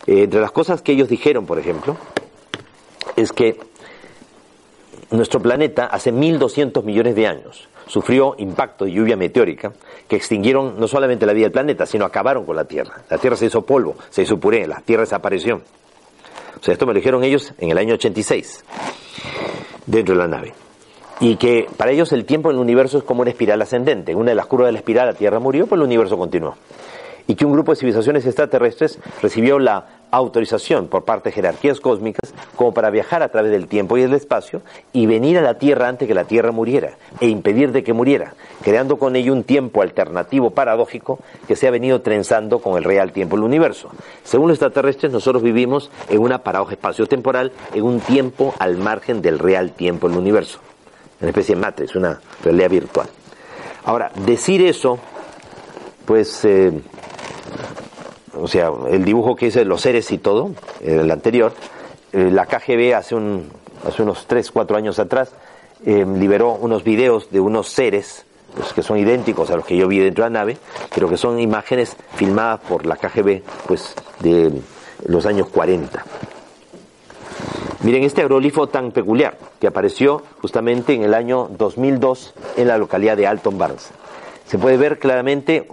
[0.08, 1.98] Eh, entre las cosas que ellos dijeron, por ejemplo,
[3.16, 3.60] es que
[5.12, 9.74] nuestro planeta hace 1.200 millones de años sufrió impacto de lluvia meteórica
[10.08, 13.04] que extinguieron no solamente la vida del planeta, sino acabaron con la Tierra.
[13.10, 15.62] La Tierra se hizo polvo, se hizo puré, la Tierra desapareció.
[16.60, 18.64] O sea, esto me lo dijeron ellos en el año 86,
[19.86, 20.54] dentro de la nave
[21.22, 24.12] y que para ellos el tiempo en el universo es como una espiral ascendente.
[24.12, 26.56] En una de las curvas de la espiral la Tierra murió, pues el universo continuó.
[27.28, 32.34] Y que un grupo de civilizaciones extraterrestres recibió la autorización por parte de jerarquías cósmicas
[32.56, 35.88] como para viajar a través del tiempo y del espacio y venir a la Tierra
[35.88, 39.84] antes que la Tierra muriera e impedir de que muriera, creando con ello un tiempo
[39.84, 43.92] alternativo paradójico que se ha venido trenzando con el real tiempo del universo.
[44.24, 49.38] Según los extraterrestres, nosotros vivimos en una paradoja espacio-temporal, en un tiempo al margen del
[49.38, 50.60] real tiempo del universo
[51.22, 53.08] una especie de matrix, una realidad virtual.
[53.86, 55.00] Ahora, decir eso,
[56.06, 56.72] pues, eh,
[58.36, 61.54] o sea, el dibujo que hice de los seres y todo, el anterior,
[62.12, 63.16] eh, la KGB hace,
[63.88, 65.32] hace unos 3, 4 años atrás
[65.86, 69.88] eh, liberó unos videos de unos seres pues, que son idénticos a los que yo
[69.88, 70.58] vi dentro de la nave,
[70.94, 74.52] pero que son imágenes filmadas por la KGB pues, de
[75.06, 76.04] los años 40.
[77.84, 83.18] Miren este aerolifo tan peculiar que apareció justamente en el año 2002 en la localidad
[83.18, 83.90] de Alton Barnes.
[84.46, 85.68] Se puede ver claramente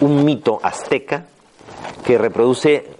[0.00, 1.26] un mito azteca
[2.04, 2.91] que reproduce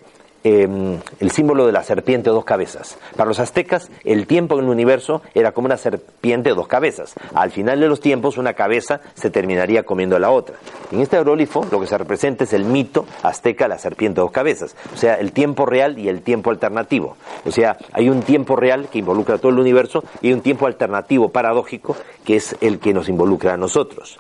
[0.45, 2.99] Em, el símbolo de la serpiente de dos cabezas.
[3.17, 7.15] Para los aztecas, el tiempo en el universo era como una serpiente de dos cabezas.
[7.33, 10.57] Al final de los tiempos, una cabeza se terminaría comiendo a la otra.
[10.91, 14.33] En este aerólifo, lo que se representa es el mito azteca, la serpiente de dos
[14.33, 14.75] cabezas.
[14.93, 17.17] O sea, el tiempo real y el tiempo alternativo.
[17.45, 20.67] O sea, hay un tiempo real que involucra a todo el universo y un tiempo
[20.67, 24.19] alternativo, paradójico, que es el que nos involucra a nosotros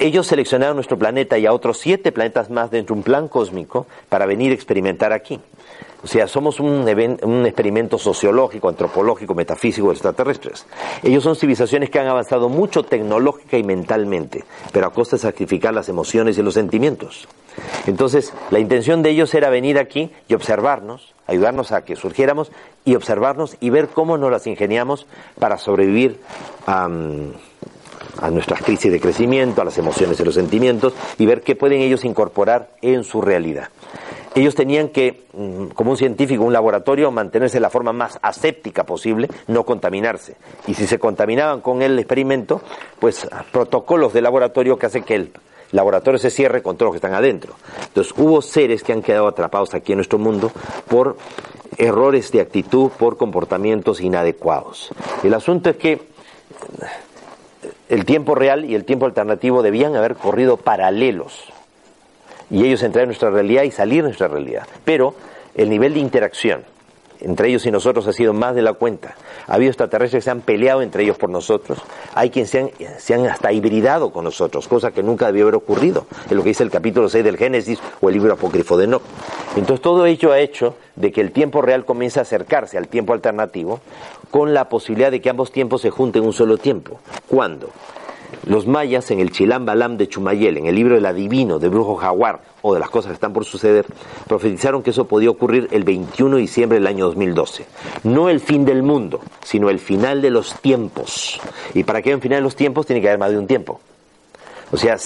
[0.00, 3.86] ellos seleccionaron nuestro planeta y a otros siete planetas más dentro de un plan cósmico
[4.08, 5.38] para venir a experimentar aquí.
[6.02, 6.88] O sea, somos un,
[7.46, 10.66] experimento sociológico, antropológico, metafísico de extraterrestres.
[11.02, 15.74] Ellos son civilizaciones que han avanzado mucho tecnológica y mentalmente, pero a costa de sacrificar
[15.74, 17.28] las emociones y los sentimientos.
[17.86, 22.50] Entonces, la intención de ellos era venir aquí y observarnos, ayudarnos a que surgiéramos
[22.86, 25.06] y observarnos y ver cómo nos las ingeniamos
[25.38, 26.18] para sobrevivir
[26.66, 26.88] a
[28.20, 31.80] a nuestras crisis de crecimiento, a las emociones y los sentimientos y ver qué pueden
[31.80, 33.68] ellos incorporar en su realidad.
[34.34, 38.84] Ellos tenían que, mm, como un científico, un laboratorio, mantenerse de la forma más aséptica
[38.84, 40.36] posible, no contaminarse.
[40.68, 42.60] Y si se contaminaban con el experimento,
[43.00, 45.32] pues protocolos de laboratorio que hacen que el
[45.72, 47.54] laboratorio se cierre con todos los que están adentro.
[47.88, 50.52] Entonces hubo seres que han quedado atrapados aquí en nuestro mundo
[50.88, 51.16] por
[51.76, 54.90] errores de actitud, por comportamientos inadecuados.
[55.24, 56.00] El asunto es que
[57.90, 61.52] el tiempo real y el tiempo alternativo debían haber corrido paralelos.
[62.48, 64.66] Y ellos entrar en nuestra realidad y salir de nuestra realidad.
[64.84, 65.14] Pero
[65.54, 66.64] el nivel de interacción
[67.20, 69.16] entre ellos y nosotros ha sido más de la cuenta.
[69.46, 71.78] Ha habido extraterrestres que se han peleado entre ellos por nosotros.
[72.14, 75.56] Hay quienes se han, se han hasta hibridado con nosotros, cosa que nunca debió haber
[75.56, 76.06] ocurrido.
[76.26, 79.02] Es lo que dice el capítulo 6 del Génesis o el libro apócrifo de Enoch.
[79.56, 83.12] Entonces todo ello ha hecho de que el tiempo real comience a acercarse al tiempo
[83.12, 83.80] alternativo
[84.30, 87.00] con la posibilidad de que ambos tiempos se junten en un solo tiempo.
[87.28, 87.70] ¿Cuándo?
[88.46, 91.96] Los mayas en el Chilam Balam de Chumayel, en el libro del adivino de Brujo
[91.96, 93.86] Jaguar o de las cosas que están por suceder,
[94.26, 97.66] profetizaron que eso podía ocurrir el 21 de diciembre del año 2012.
[98.04, 101.40] No el fin del mundo, sino el final de los tiempos.
[101.74, 103.46] Y para que haya un final de los tiempos tiene que haber más de un
[103.46, 103.80] tiempo.
[104.72, 104.96] O sea,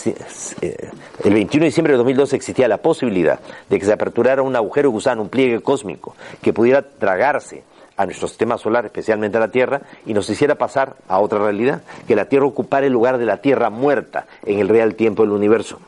[0.60, 0.90] eh,
[1.24, 4.90] el 21 de diciembre de 2012 existía la posibilidad de que se aperturara un agujero
[4.90, 7.62] gusano, un pliegue cósmico, que pudiera tragarse
[7.96, 11.82] a nuestro sistema solar, especialmente a la Tierra, y nos hiciera pasar a otra realidad,
[12.06, 15.32] que la Tierra ocupara el lugar de la Tierra muerta en el real tiempo del
[15.32, 15.78] universo.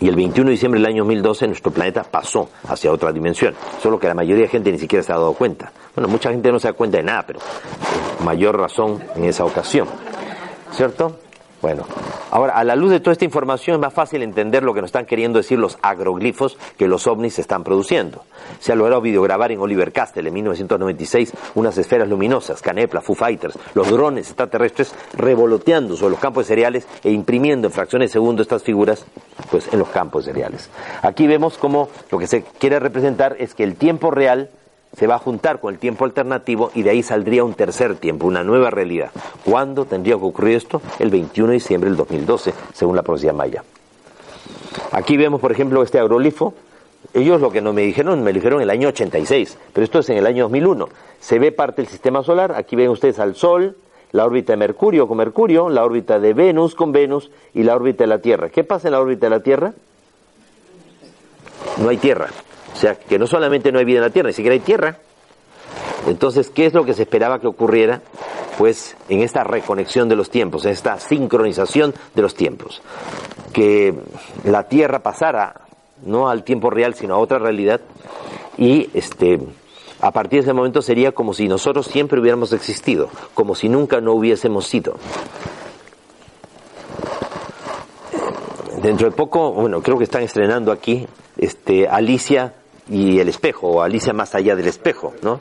[0.00, 3.98] Y el 21 de diciembre del año 2012 nuestro planeta pasó hacia otra dimensión, solo
[3.98, 5.72] que la mayoría de gente ni siquiera se ha dado cuenta.
[5.94, 7.40] Bueno, mucha gente no se da cuenta de nada, pero
[8.24, 9.86] mayor razón en esa ocasión.
[10.72, 11.18] ¿Cierto?
[11.62, 11.84] Bueno,
[12.30, 14.88] ahora a la luz de toda esta información es más fácil entender lo que nos
[14.88, 18.24] están queriendo decir los agroglifos que los ovnis están produciendo.
[18.60, 23.58] Se ha logrado videograbar en Oliver Castle en 1996 unas esferas luminosas, Canepla, Foo Fighters,
[23.74, 28.40] los drones extraterrestres revoloteando sobre los campos de cereales e imprimiendo en fracciones de segundo
[28.40, 29.04] estas figuras
[29.50, 30.70] pues en los campos de cereales.
[31.02, 34.48] Aquí vemos cómo lo que se quiere representar es que el tiempo real
[34.96, 38.26] se va a juntar con el tiempo alternativo y de ahí saldría un tercer tiempo,
[38.26, 39.10] una nueva realidad.
[39.44, 40.82] ¿Cuándo tendría que ocurrir esto?
[40.98, 43.62] El 21 de diciembre del 2012, según la profecía maya.
[44.92, 46.54] Aquí vemos, por ejemplo, este agrolifo.
[47.14, 50.10] Ellos lo que no me dijeron, me dijeron en el año 86, pero esto es
[50.10, 50.88] en el año 2001.
[51.20, 53.76] Se ve parte del sistema solar, aquí ven ustedes al Sol,
[54.12, 58.04] la órbita de Mercurio con Mercurio, la órbita de Venus con Venus y la órbita
[58.04, 58.50] de la Tierra.
[58.50, 59.72] ¿Qué pasa en la órbita de la Tierra?
[61.78, 62.28] No hay Tierra.
[62.72, 64.96] O sea, que no solamente no hay vida en la Tierra, ni siquiera hay tierra.
[66.06, 68.00] Entonces, ¿qué es lo que se esperaba que ocurriera?
[68.58, 72.82] Pues en esta reconexión de los tiempos, en esta sincronización de los tiempos.
[73.52, 73.94] Que
[74.44, 75.62] la Tierra pasara
[76.04, 77.80] no al tiempo real, sino a otra realidad.
[78.56, 79.40] Y este,
[80.00, 84.00] a partir de ese momento sería como si nosotros siempre hubiéramos existido, como si nunca
[84.00, 84.96] no hubiésemos sido.
[88.82, 91.06] Dentro de poco, bueno, creo que están estrenando aquí
[91.36, 92.54] este, Alicia
[92.90, 95.40] y el espejo, o Alicia más allá del espejo, ¿no?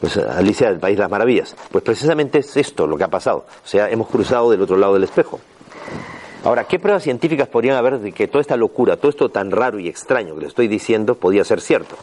[0.00, 1.56] Pues Alicia del País de las Maravillas.
[1.72, 3.46] Pues precisamente es esto lo que ha pasado.
[3.64, 5.40] O sea, hemos cruzado del otro lado del espejo.
[6.44, 9.78] Ahora, ¿qué pruebas científicas podrían haber de que toda esta locura, todo esto tan raro
[9.78, 11.96] y extraño que le estoy diciendo, podía ser cierto?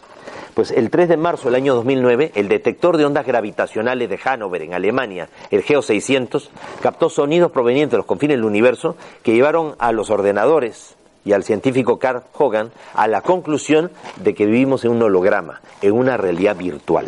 [0.54, 4.62] Pues el 3 de marzo del año 2009, el detector de ondas gravitacionales de Hannover,
[4.62, 6.50] en Alemania, el GEO 600,
[6.82, 11.44] captó sonidos provenientes de los confines del universo que llevaron a los ordenadores y al
[11.44, 16.56] científico Carl Hogan a la conclusión de que vivimos en un holograma, en una realidad
[16.56, 17.06] virtual.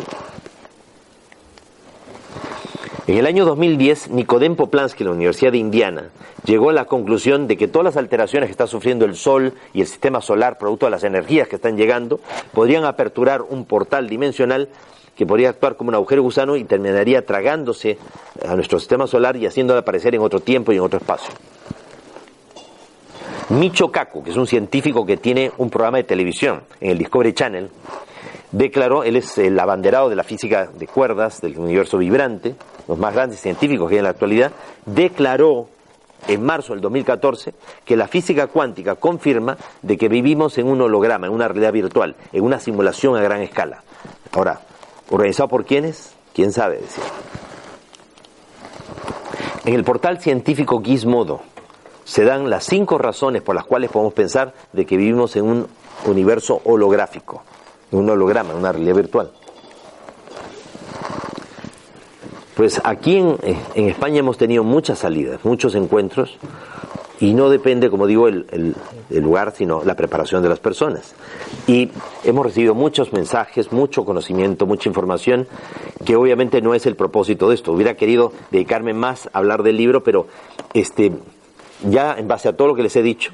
[3.07, 6.09] En el año 2010, Nicodem Poplansky de la Universidad de Indiana
[6.43, 9.81] llegó a la conclusión de que todas las alteraciones que está sufriendo el Sol y
[9.81, 12.19] el sistema solar, producto de las energías que están llegando,
[12.51, 14.69] podrían aperturar un portal dimensional
[15.15, 17.97] que podría actuar como un agujero gusano y terminaría tragándose
[18.43, 21.33] a nuestro sistema solar y haciéndolo aparecer en otro tiempo y en otro espacio.
[23.49, 27.33] Micho Kaku, que es un científico que tiene un programa de televisión en el Discovery
[27.33, 27.69] Channel,
[28.51, 32.55] declaró, él es el abanderado de la física de cuerdas del universo vibrante,
[32.87, 34.51] los más grandes científicos que hay en la actualidad,
[34.87, 35.67] declaró
[36.27, 37.53] en marzo del 2014
[37.85, 42.15] que la física cuántica confirma de que vivimos en un holograma, en una realidad virtual,
[42.33, 43.83] en una simulación a gran escala.
[44.31, 44.61] Ahora,
[45.11, 46.15] ¿organizado por quiénes?
[46.33, 46.77] ¿Quién sabe?
[46.77, 47.03] Decir.
[49.65, 51.41] En el portal científico Gizmodo,
[52.05, 55.67] se dan las cinco razones por las cuales podemos pensar de que vivimos en un
[56.05, 57.43] universo holográfico,
[57.91, 59.31] un holograma, en una realidad virtual.
[62.55, 63.37] Pues aquí en,
[63.89, 66.37] España hemos tenido muchas salidas, muchos encuentros,
[67.19, 68.75] y no depende, como digo, el,
[69.09, 71.15] lugar, sino la preparación de las personas.
[71.67, 71.91] Y
[72.23, 75.47] hemos recibido muchos mensajes, mucho conocimiento, mucha información,
[76.05, 77.71] que obviamente no es el propósito de esto.
[77.73, 80.27] Hubiera querido dedicarme más a hablar del libro, pero
[80.73, 81.11] este,
[81.83, 83.31] ya en base a todo lo que les he dicho,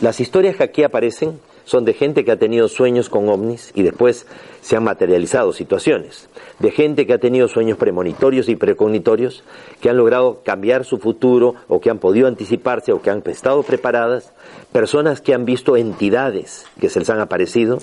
[0.00, 3.82] las historias que aquí aparecen son de gente que ha tenido sueños con ovnis y
[3.82, 4.26] después
[4.60, 9.44] se han materializado situaciones, de gente que ha tenido sueños premonitorios y precognitorios,
[9.80, 13.62] que han logrado cambiar su futuro o que han podido anticiparse o que han estado
[13.62, 14.32] preparadas,
[14.72, 17.78] personas que han visto entidades que se les han aparecido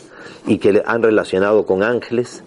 [0.46, 2.44] y que han relacionado con ángeles,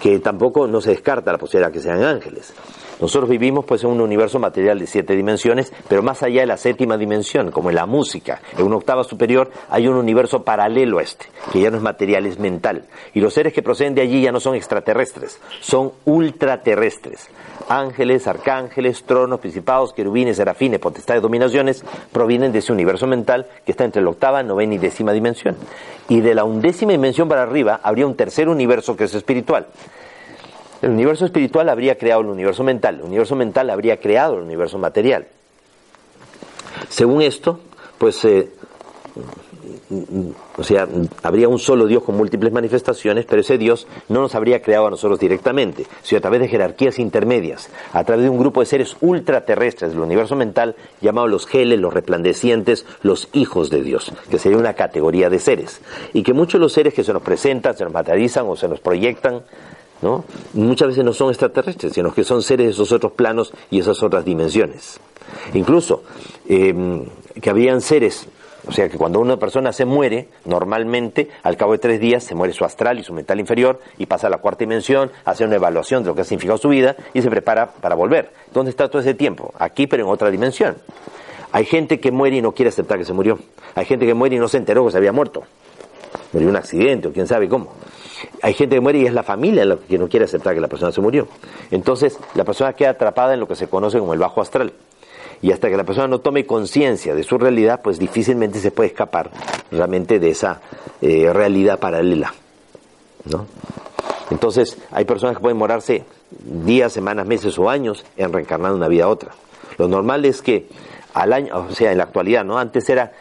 [0.00, 2.54] que tampoco no se descarta la posibilidad que sean ángeles
[3.00, 6.56] Nosotros vivimos pues en un universo material de siete dimensiones, pero más allá de la
[6.56, 11.02] séptima dimensión, como en la música, en una octava superior hay un universo paralelo a
[11.02, 12.84] este, que ya no es material, es mental.
[13.12, 17.28] Y los seres que proceden de allí ya no son extraterrestres, son ultraterrestres.
[17.68, 23.84] Ángeles, arcángeles, tronos, principados, querubines, serafines, potestades, dominaciones, provienen de ese universo mental que está
[23.84, 25.56] entre la octava, novena y décima dimensión.
[26.08, 29.66] Y de la undécima dimensión para arriba habría un tercer universo que es espiritual.
[30.84, 34.76] El universo espiritual habría creado el universo mental, el universo mental habría creado el universo
[34.76, 35.26] material.
[36.90, 37.58] Según esto,
[37.96, 38.50] pues, eh,
[40.58, 40.86] o sea,
[41.22, 44.90] habría un solo Dios con múltiples manifestaciones, pero ese Dios no nos habría creado a
[44.90, 48.94] nosotros directamente, sino a través de jerarquías intermedias, a través de un grupo de seres
[49.00, 54.58] ultraterrestres del universo mental llamados los geles, los resplandecientes, los hijos de Dios, que sería
[54.58, 55.80] una categoría de seres.
[56.12, 58.68] Y que muchos de los seres que se nos presentan, se nos materializan o se
[58.68, 59.44] nos proyectan,
[60.52, 64.02] Muchas veces no son extraterrestres, sino que son seres de esos otros planos y esas
[64.02, 65.00] otras dimensiones.
[65.54, 66.02] Incluso
[66.48, 67.04] em,
[67.40, 68.28] que habían seres,
[68.66, 72.34] o sea que cuando una persona se muere, normalmente al cabo de tres días se
[72.34, 75.56] muere su astral y su mental inferior y pasa a la cuarta dimensión, hace una
[75.56, 78.30] evaluación de lo que ha significado su vida y se prepara para volver.
[78.52, 79.52] ¿Dónde está todo ese tiempo?
[79.58, 80.76] Aquí, pero en otra dimensión.
[81.52, 83.38] Hay gente que muere y no quiere aceptar que se murió.
[83.74, 85.44] Hay gente que muere y no se enteró que se había muerto.
[86.32, 87.72] Murió un accidente o quién sabe cómo.
[88.42, 90.68] Hay gente que muere y es la familia la que no quiere aceptar que la
[90.68, 91.28] persona se murió.
[91.70, 94.72] Entonces, la persona queda atrapada en lo que se conoce como el bajo astral.
[95.42, 98.88] Y hasta que la persona no tome conciencia de su realidad, pues difícilmente se puede
[98.88, 99.30] escapar
[99.70, 100.60] realmente de esa
[101.02, 102.32] eh, realidad paralela.
[103.24, 103.46] ¿no?
[104.30, 109.04] Entonces, hay personas que pueden morarse días, semanas, meses o años en reencarnar una vida
[109.04, 109.32] a otra.
[109.78, 110.66] Lo normal es que
[111.12, 112.58] al año, o sea, en la actualidad, ¿no?
[112.58, 113.12] Antes era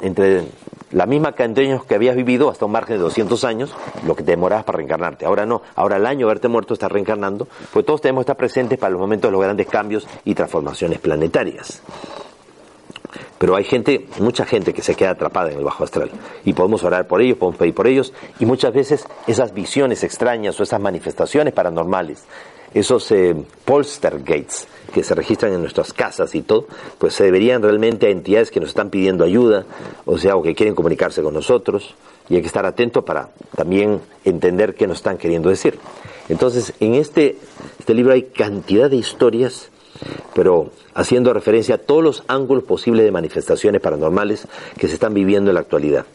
[0.00, 0.44] entre
[0.92, 3.74] la misma cantidad de años que habías vivido hasta un margen de 200 años,
[4.06, 5.26] lo que te demorabas para reencarnarte.
[5.26, 8.36] Ahora no, ahora al año de haberte muerto estás reencarnando, pues todos tenemos que estar
[8.36, 11.82] presentes para los momentos de los grandes cambios y transformaciones planetarias.
[13.38, 16.10] Pero hay gente, mucha gente que se queda atrapada en el bajo astral.
[16.44, 18.12] Y podemos orar por ellos, podemos pedir por ellos.
[18.38, 22.24] Y muchas veces esas visiones extrañas o esas manifestaciones paranormales,
[22.74, 26.66] esos eh, polstergates que se registran en nuestras casas y todo,
[26.98, 29.64] pues se deberían realmente a entidades que nos están pidiendo ayuda,
[30.04, 31.94] o sea, o que quieren comunicarse con nosotros.
[32.28, 35.78] Y hay que estar atento para también entender qué nos están queriendo decir.
[36.28, 37.38] Entonces, en este,
[37.78, 39.70] este libro hay cantidad de historias
[40.34, 44.46] pero haciendo referencia a todos los ángulos posibles de manifestaciones paranormales
[44.78, 46.06] que se están viviendo en la actualidad.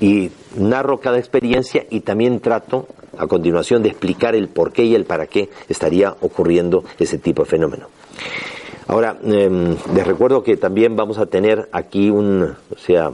[0.00, 2.86] Y narro cada experiencia y también trato
[3.16, 7.42] a continuación de explicar el por qué y el para qué estaría ocurriendo ese tipo
[7.42, 7.86] de fenómeno.
[8.86, 13.12] Ahora, em, les recuerdo que también vamos a tener aquí un, o sea,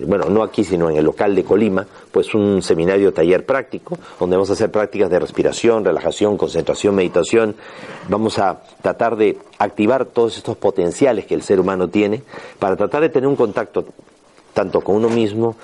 [0.00, 4.36] bueno, no aquí, sino en el local de Colima, pues un seminario taller práctico, donde
[4.36, 7.56] vamos a hacer prácticas de respiración, relajación, concentración, meditación.
[8.08, 12.22] Vamos a tratar de activar todos estos potenciales que el ser humano tiene
[12.58, 13.84] para tratar de tener un contacto
[14.52, 15.56] tanto con uno mismo,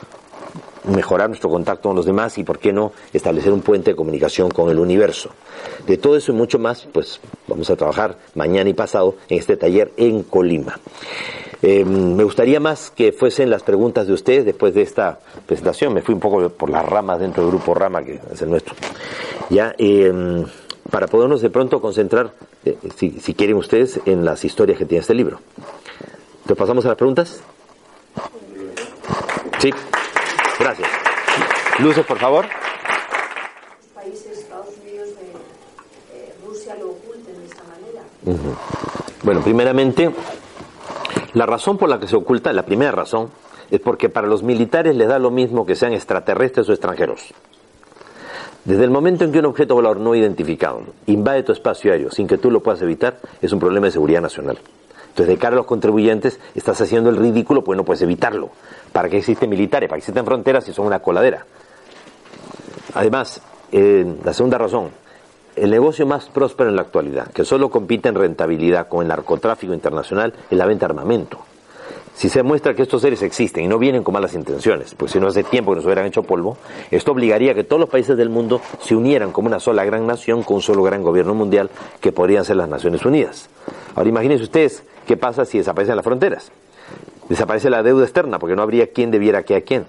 [0.84, 4.50] mejorar nuestro contacto con los demás y, por qué no, establecer un puente de comunicación
[4.50, 5.30] con el universo.
[5.86, 9.56] De todo eso y mucho más, pues vamos a trabajar mañana y pasado en este
[9.56, 10.78] taller en Colima.
[11.62, 15.92] Eh, me gustaría más que fuesen las preguntas de ustedes después de esta presentación.
[15.92, 18.74] Me fui un poco por las ramas dentro del grupo Rama, que es el nuestro.
[19.50, 20.44] Ya, eh,
[20.90, 22.32] para podernos de pronto concentrar,
[22.64, 25.40] eh, si, si, quieren ustedes, en las historias que tiene este libro.
[26.46, 27.42] ¿Te pasamos a las preguntas?
[29.58, 29.70] Sí.
[30.58, 30.88] Gracias.
[31.78, 32.46] Luces, por favor.
[39.22, 40.10] Bueno, primeramente,
[41.34, 43.30] la razón por la que se oculta, la primera razón,
[43.70, 47.32] es porque para los militares les da lo mismo que sean extraterrestres o extranjeros.
[48.64, 52.26] Desde el momento en que un objeto volador no identificado invade tu espacio aéreo sin
[52.26, 54.58] que tú lo puedas evitar, es un problema de seguridad nacional.
[55.08, 58.50] Entonces, de cara a los contribuyentes, estás haciendo el ridículo, pues no puedes evitarlo.
[58.92, 59.88] ¿Para qué existen militares?
[59.88, 61.46] ¿Para que existen fronteras si son una coladera?
[62.94, 63.40] Además,
[63.72, 64.90] eh, la segunda razón,
[65.60, 69.74] el negocio más próspero en la actualidad, que solo compite en rentabilidad con el narcotráfico
[69.74, 71.38] internacional, es la venta de armamento.
[72.14, 75.20] Si se muestra que estos seres existen y no vienen con malas intenciones, pues si
[75.20, 76.56] no hace tiempo que nos hubieran hecho polvo,
[76.90, 80.06] esto obligaría a que todos los países del mundo se unieran como una sola gran
[80.06, 83.48] nación con un solo gran gobierno mundial que podrían ser las Naciones Unidas.
[83.94, 86.50] Ahora imagínense ustedes qué pasa si desaparecen las fronteras.
[87.28, 89.84] Desaparece la deuda externa porque no habría quien debiera que a quién.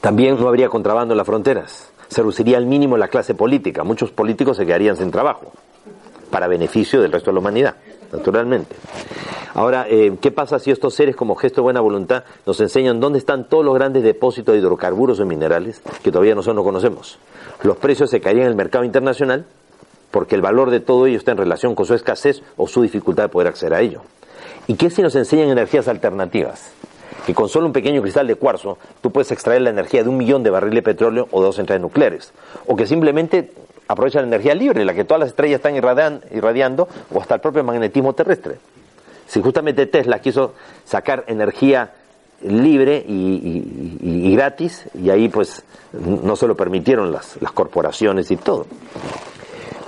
[0.00, 1.87] También no habría contrabando en las fronteras.
[2.08, 3.84] Se reduciría al mínimo la clase política.
[3.84, 5.52] Muchos políticos se quedarían sin trabajo
[6.30, 7.74] para beneficio del resto de la humanidad,
[8.12, 8.74] naturalmente.
[9.54, 13.18] Ahora, eh, ¿qué pasa si estos seres, como gesto de buena voluntad, nos enseñan dónde
[13.18, 17.18] están todos los grandes depósitos de hidrocarburos o minerales que todavía nosotros no conocemos?
[17.62, 19.46] Los precios se caerían en el mercado internacional
[20.10, 23.24] porque el valor de todo ello está en relación con su escasez o su dificultad
[23.24, 24.02] de poder acceder a ello.
[24.66, 26.70] ¿Y qué si nos enseñan energías alternativas?
[27.28, 30.16] Que con solo un pequeño cristal de cuarzo tú puedes extraer la energía de un
[30.16, 32.32] millón de barriles de petróleo o de dos centrales nucleares.
[32.66, 33.52] O que simplemente
[33.86, 37.62] aprovecha la energía libre, la que todas las estrellas están irradiando, o hasta el propio
[37.64, 38.54] magnetismo terrestre.
[39.26, 40.54] Si justamente Tesla quiso
[40.86, 41.90] sacar energía
[42.40, 48.64] libre y, gratis, y ahí pues no se lo permitieron las, las corporaciones y todo.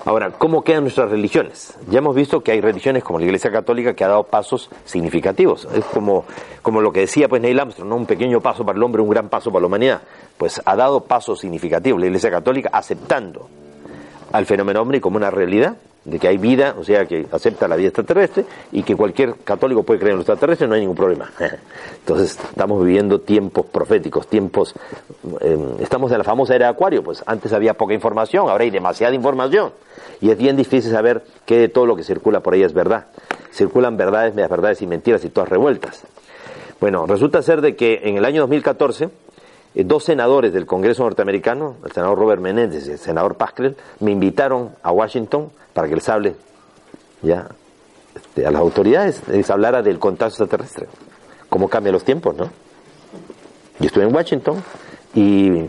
[0.07, 1.77] Ahora, ¿cómo quedan nuestras religiones?
[1.91, 5.69] Ya hemos visto que hay religiones como la Iglesia Católica que ha dado pasos significativos.
[5.75, 6.25] Es como,
[6.63, 7.97] como lo que decía pues Neil Armstrong, ¿no?
[7.97, 10.01] un pequeño paso para el hombre, un gran paso para la humanidad.
[10.39, 13.47] Pues ha dado pasos significativos la Iglesia Católica aceptando
[14.33, 17.77] al fenómeno ovni como una realidad, de que hay vida, o sea, que acepta la
[17.77, 21.31] vida extraterrestre y que cualquier católico puede creer en los extraterrestres, no hay ningún problema.
[21.99, 24.75] Entonces, estamos viviendo tiempos proféticos, tiempos.
[25.41, 28.71] Em, estamos en la famosa era de Acuario, pues antes había poca información, ahora hay
[28.71, 29.73] demasiada información.
[30.21, 33.07] Y es bien difícil saber qué de todo lo que circula por ahí es verdad.
[33.53, 36.05] Circulan verdades, medias verdades y mentiras y todas revueltas.
[36.81, 39.11] Bueno, resulta ser de que en el año 2014
[39.75, 44.11] eh, dos senadores del Congreso norteamericano, el senador Robert Menéndez y el senador Pascal, me
[44.11, 46.35] invitaron a Washington para que les hable
[47.23, 47.49] ya
[48.15, 50.87] este, a las autoridades, les hablara del contacto extraterrestre,
[51.49, 52.51] cómo cambian los tiempos, ¿no?
[53.79, 54.63] Yo estuve en Washington
[55.15, 55.69] y,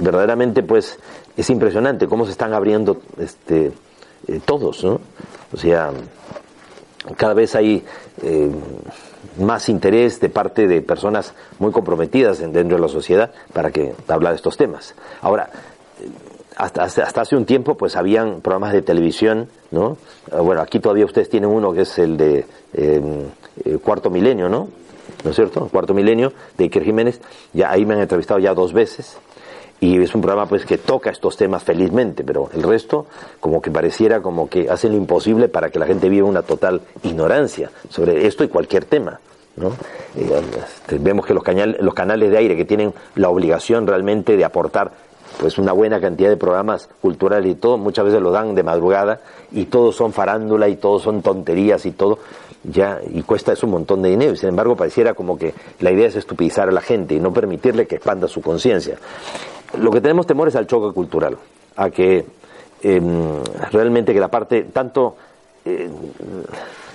[0.00, 0.98] verdaderamente pues
[1.36, 3.72] es impresionante cómo se están abriendo este,
[4.26, 5.00] eh, todos, ¿no?
[5.52, 5.92] O sea,
[7.16, 7.84] cada vez hay
[8.22, 8.50] eh,
[9.38, 14.32] más interés de parte de personas muy comprometidas dentro de la sociedad para que hablar
[14.32, 14.94] de estos temas.
[15.20, 15.50] Ahora,
[16.56, 19.96] hasta, hasta, hace un tiempo pues habían programas de televisión, ¿no?
[20.32, 23.22] Ah, bueno, aquí todavía ustedes tienen uno que es el de em,
[23.64, 24.68] eh, Cuarto Milenio, ¿no?
[25.24, 25.68] ¿No es cierto?
[25.68, 27.20] Cuarto Milenio de Iker Jiménez.
[27.52, 29.16] Ya ahí me han entrevistado ya dos veces
[29.80, 33.06] y es un programa pues que toca estos temas felizmente, pero el resto
[33.40, 36.80] como que pareciera como que hacen lo imposible para que la gente viva una total
[37.02, 39.20] ignorancia sobre esto y cualquier tema.
[39.56, 39.72] ¿no?
[40.16, 41.42] Este, vemos que los,
[41.80, 44.92] los canales de aire que tienen la obligación realmente de aportar
[45.40, 49.20] pues una buena cantidad de programas culturales y todo, muchas veces lo dan de madrugada
[49.52, 52.18] y todos son farándula y todos son tonterías y todo,
[52.64, 55.92] ya, y cuesta eso un montón de dinero, y sin embargo pareciera como que la
[55.92, 58.98] idea es estupidizar a la gente y no permitirle que expanda su conciencia.
[59.76, 61.36] Lo que tenemos temor es al choque cultural,
[61.76, 62.24] a que
[62.82, 65.16] em, realmente que la parte, tanto,
[65.64, 65.90] eh,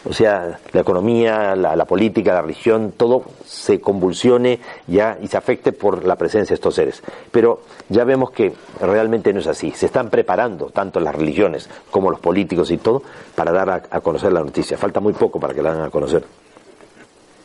[0.06, 5.72] o sea, la economía, la, política, la religión, todo se convulsione ya y se afecte
[5.72, 7.04] por la presencia de estos seres.
[7.32, 9.72] Pero ya vemos que realmente no es así.
[9.72, 13.04] Se están preparando tanto las religiones como los políticos y todo
[13.36, 14.78] para dar a, a conocer la noticia.
[14.78, 16.26] Falta muy poco para que la hagan a conocer.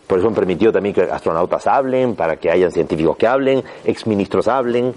[0.08, 4.48] Por eso han permitido también que astronautas hablen, para que hayan científicos que hablen, exministros
[4.48, 4.94] hablen,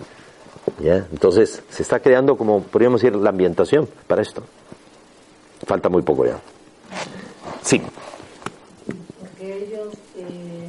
[0.89, 4.43] entonces, se está creando, como podríamos decir, la ambientación para esto.
[5.65, 6.39] Falta muy poco ya.
[7.61, 7.81] Sí.
[9.19, 10.67] Porque ellos eh,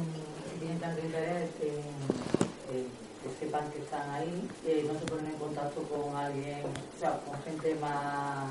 [0.59, 2.87] tienen tanto interés en eh,
[3.23, 6.59] que sepan que están ahí, eh, no se ponen en contacto con alguien,
[6.95, 8.45] o sea, con gente más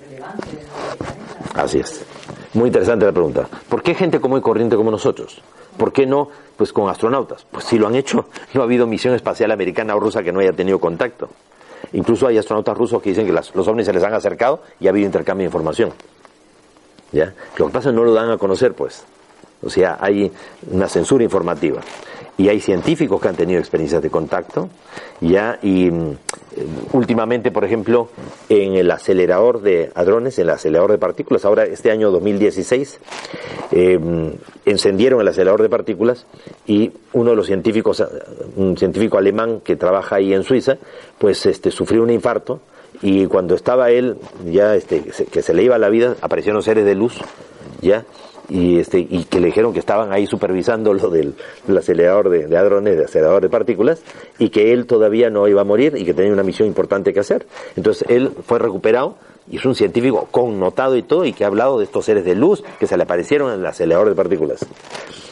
[0.00, 0.48] relevante
[1.54, 2.04] Así es.
[2.54, 3.48] Muy interesante la pregunta.
[3.68, 5.42] ¿Por qué gente como y corriente como nosotros?
[5.76, 7.46] ¿Por qué no pues con astronautas?
[7.50, 10.40] Pues si lo han hecho, no ha habido misión espacial americana o rusa que no
[10.40, 11.28] haya tenido contacto.
[11.92, 14.90] Incluso hay astronautas rusos que dicen que los ovnis se les han acercado y ha
[14.90, 15.92] habido intercambio de información.
[17.10, 17.34] ¿Ya?
[17.56, 19.04] Lo que pasa es que no lo dan a conocer, pues.
[19.62, 20.32] O sea, hay
[20.70, 21.80] una censura informativa
[22.38, 24.68] y hay científicos que han tenido experiencias de contacto,
[25.20, 26.16] ya, y mm,
[26.92, 28.08] últimamente, por ejemplo,
[28.48, 32.98] en el acelerador de hadrones, en el acelerador de partículas, ahora este año 2016,
[33.70, 34.32] em,
[34.64, 36.26] encendieron el acelerador de partículas
[36.66, 38.02] y uno de los científicos,
[38.56, 40.78] un científico alemán que trabaja ahí en Suiza,
[41.18, 42.60] pues este, sufrió un infarto
[43.02, 44.16] y cuando estaba él,
[44.50, 47.18] ya este, que se le iba la vida, aparecieron seres de luz,
[47.80, 48.04] ya,
[48.48, 51.34] y este y que le dijeron que estaban ahí supervisando lo del,
[51.76, 54.02] acelerador de, de, hadrones, de acelerador de partículas,
[54.38, 57.20] y que él todavía no iba a morir y que tenía una misión importante que
[57.20, 57.46] hacer.
[57.76, 59.16] Entonces él fue recuperado
[59.50, 62.34] y es un científico connotado y todo y que ha hablado de estos seres de
[62.34, 64.64] luz que se le aparecieron en el acelerador de partículas.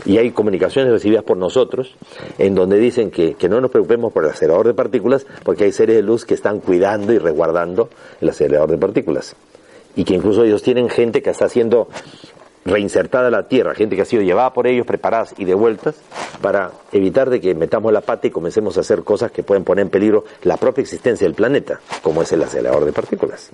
[0.04, 1.94] Y hay comunicaciones recibidas por nosotros
[2.38, 5.72] en donde dicen que, que no nos preocupemos por el acelerador de partículas porque hay
[5.72, 7.88] seres de luz que están cuidando y resguardando
[8.20, 9.36] el acelerador de partículas
[9.96, 11.88] y que incluso ellos tienen gente que está haciendo
[12.70, 15.96] reinsertada a la tierra, gente que ha sido llevada por ellos, preparadas y devueltas,
[16.40, 19.82] para evitar de que metamos la pata y comencemos a hacer cosas que pueden poner
[19.82, 23.50] en peligro la propia existencia del planeta, como es el acelerador de partículas.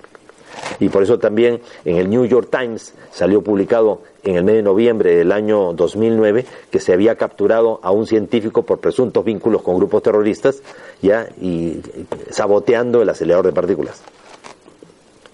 [0.79, 4.63] Y por eso también en el New York Times salió publicado en el mes de
[4.63, 9.77] noviembre del año 2009 que se había capturado a un científico por presuntos vínculos con
[9.77, 10.61] grupos terroristas
[11.01, 11.81] ya y
[12.29, 14.01] saboteando el acelerador de partículas.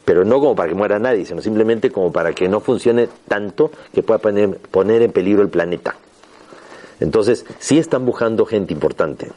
[0.05, 3.71] Pero no como para que muera nadie, sino simplemente como para que no funcione tanto
[3.93, 5.95] que pueda poner, poner en peligro el planeta.
[6.99, 9.31] Entonces, sí están buscando gente importante,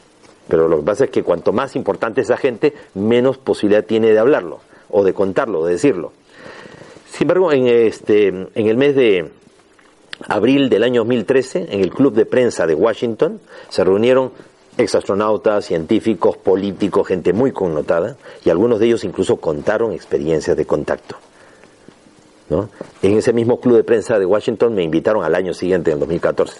[0.47, 4.19] pero lo que pasa es que cuanto más importante esa gente, menos posibilidad tiene de
[4.19, 4.59] hablarlo,
[4.89, 6.11] o de contarlo, de decirlo.
[7.09, 9.31] Sin embargo, en, este, en el mes de
[10.27, 13.39] abril del año 2013, en el Club de Prensa de Washington,
[13.69, 14.31] se reunieron
[14.77, 21.17] exastronautas, científicos, políticos, gente muy connotada, y algunos de ellos incluso contaron experiencias de contacto.
[22.49, 22.69] ¿no?
[23.01, 26.59] En ese mismo club de prensa de Washington me invitaron al año siguiente, en 2014.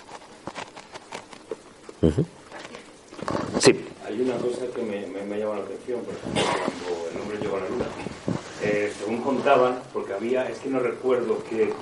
[3.60, 3.86] Sí.
[4.06, 6.42] Hay una cosa que me, llama la atención, por ejemplo,
[6.86, 7.86] cuando el hombre llegó a la luna.
[8.64, 11.74] Eh, según contaban, porque había, es que no recuerdo qué,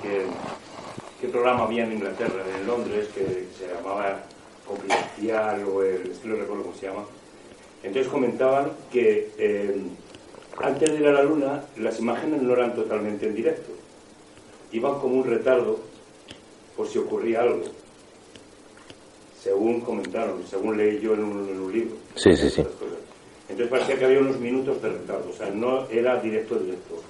[1.30, 4.22] programa había en Inglaterra, en Londres, que se llamaba
[4.66, 7.04] Confidencial o el, es que no recuerdo cómo se llama.
[7.82, 9.76] Entonces comentaban que eh,
[10.58, 13.72] antes de ir a la luna las imágenes no eran totalmente en directo,
[14.72, 15.78] iban como un retardo
[16.76, 17.64] por si ocurría algo
[19.46, 21.94] según comentaron, según leí yo en un, libro.
[22.16, 22.62] Sí, sí, sí.
[23.48, 27.00] Entonces parecía que había unos minutos de retardo, o sea, no era directo directo.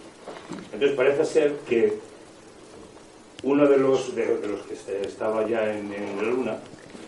[0.70, 1.94] Entonces parece ser que
[3.42, 6.58] uno de los, de, los que estaba ya en, la luna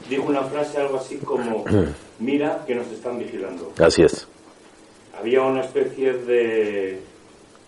[0.09, 1.65] dijo una frase algo así como,
[2.19, 3.73] mira que nos están vigilando.
[3.79, 4.27] Así es.
[5.19, 7.01] Había una especie de,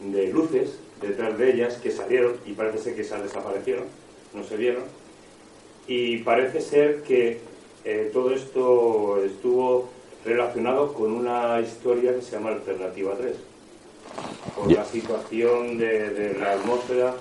[0.01, 3.85] de luces detrás de ellas que salieron y parece ser que esas desaparecieron,
[4.35, 4.85] no se vieron.
[5.87, 7.41] Y parece ser que
[7.85, 9.89] eh, todo esto estuvo
[10.25, 13.37] relacionado con una historia que se llama Alternativa 3,
[14.55, 17.15] por la situación de, la atmósfera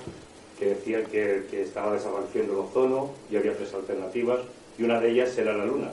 [0.57, 4.39] que decía que, estaba desapareciendo el ozono y había tres alternativas
[4.79, 5.89] y una de ellas era la Luna.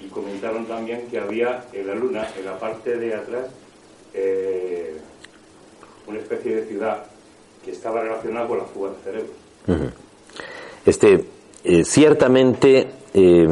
[0.00, 3.46] Y comentaron también que había en la Luna, en la parte de atrás,
[4.14, 4.96] eh,
[6.06, 7.04] una especie de ciudad
[7.64, 9.36] que estaba relacionada con la fuga de cerebros.
[10.84, 11.24] Este,
[11.64, 13.48] eh, ciertamente eh,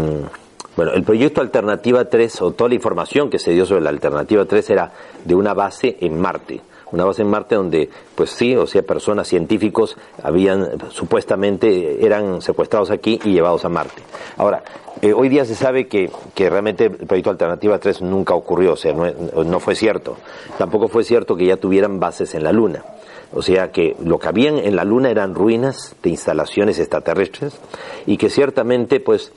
[0.77, 4.45] bueno, el proyecto Alternativa 3, o toda la información que se dio sobre la Alternativa
[4.45, 4.93] 3 era
[5.25, 6.61] de una base en Marte.
[6.95, 12.93] Una base en Marte donde, pues sí, o sea, personas científicos habían, supuestamente, eran secuestrados
[12.93, 14.01] aquí y llevados a Marte.
[14.37, 14.63] Ahora,
[15.03, 18.77] eh, hoy día se sabe que, que, realmente el proyecto Alternativa 3 nunca ocurrió, o
[18.77, 19.11] sea, no,
[19.43, 20.17] no fue cierto.
[20.57, 22.85] Tampoco fue cierto que ya tuvieran bases en la Luna.
[23.33, 27.59] O sea que lo que habían en la Luna eran ruinas de instalaciones extraterrestres
[28.07, 29.33] y que ciertamente, pues,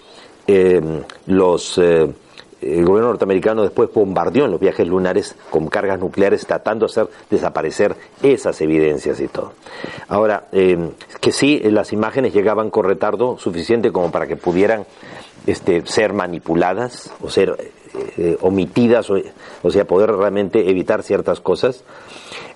[0.46, 0.80] eh,
[1.26, 2.08] los, eh,
[2.62, 7.08] el gobierno norteamericano después bombardeó en los viajes lunares con cargas nucleares tratando de hacer
[7.30, 9.54] desaparecer esas evidencias y todo.
[10.08, 10.92] Ahora, eh,
[11.22, 14.86] que sí, las imágenes llegaban con retardo suficiente como para que pudieran
[15.46, 17.72] este, ser manipuladas o ser
[18.42, 21.84] omitidas, o, sea, poder realmente evitar ciertas cosas.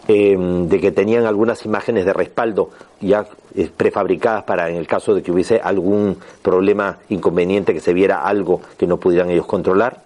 [0.08, 2.72] Em, de que tenían algunas imágenes de respaldo
[3.02, 7.94] ya eh, prefabricadas para en el caso de que hubiese algún problema inconveniente, que se
[7.94, 10.02] viera algo que no pudieran ellos controlar.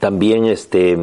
[0.00, 0.98] También este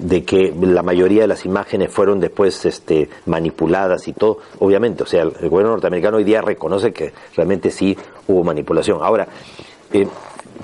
[0.00, 5.06] de que la mayoría de las imágenes fueron después este, manipuladas y todo, obviamente, o
[5.06, 7.96] sea, el, gobierno norteamericano hoy día reconoce que realmente sí
[8.26, 8.98] hubo manipulación.
[9.02, 9.28] Ahora,
[9.92, 10.06] eh,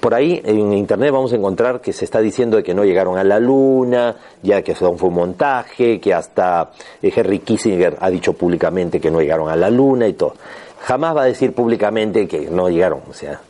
[0.00, 3.18] por ahí en internet vamos a encontrar que se está diciendo de que no llegaron
[3.18, 6.70] a la luna, ya que fue un montaje, que hasta
[7.02, 10.34] Henry Kissinger ha dicho públicamente que no llegaron a la luna y todo.
[10.80, 13.40] Jamás va a decir públicamente que no llegaron, o sea.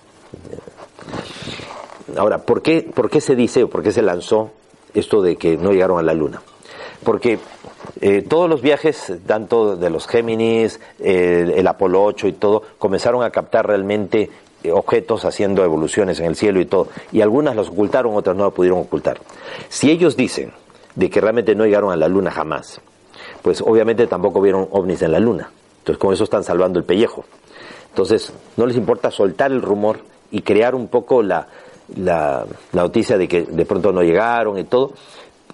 [2.17, 4.51] Ahora, ¿por qué, por qué se dice o por qué se lanzó
[4.99, 6.43] esto de que no llegaron a la luna?
[7.05, 7.39] Porque
[8.01, 13.31] eh, todos los viajes, tanto de los Géminis, el Apolo 8 y todo, comenzaron a
[13.31, 14.31] captar realmente
[14.67, 18.45] eh, objetos haciendo evoluciones en el cielo y todo, y algunas los ocultaron, otras no
[18.45, 19.21] lo pudieron ocultar.
[19.69, 20.53] Si ellos dicen
[20.95, 22.81] de que realmente no llegaron a la luna jamás,
[23.43, 25.51] pues obviamente tampoco vieron ovnis en la luna.
[25.79, 27.25] Entonces con eso están salvando el pellejo.
[27.91, 30.01] Entonces no les importa soltar el rumor
[30.33, 31.47] y crear un poco la,
[31.95, 34.93] la, noticia de que de pronto no llegaron y todo,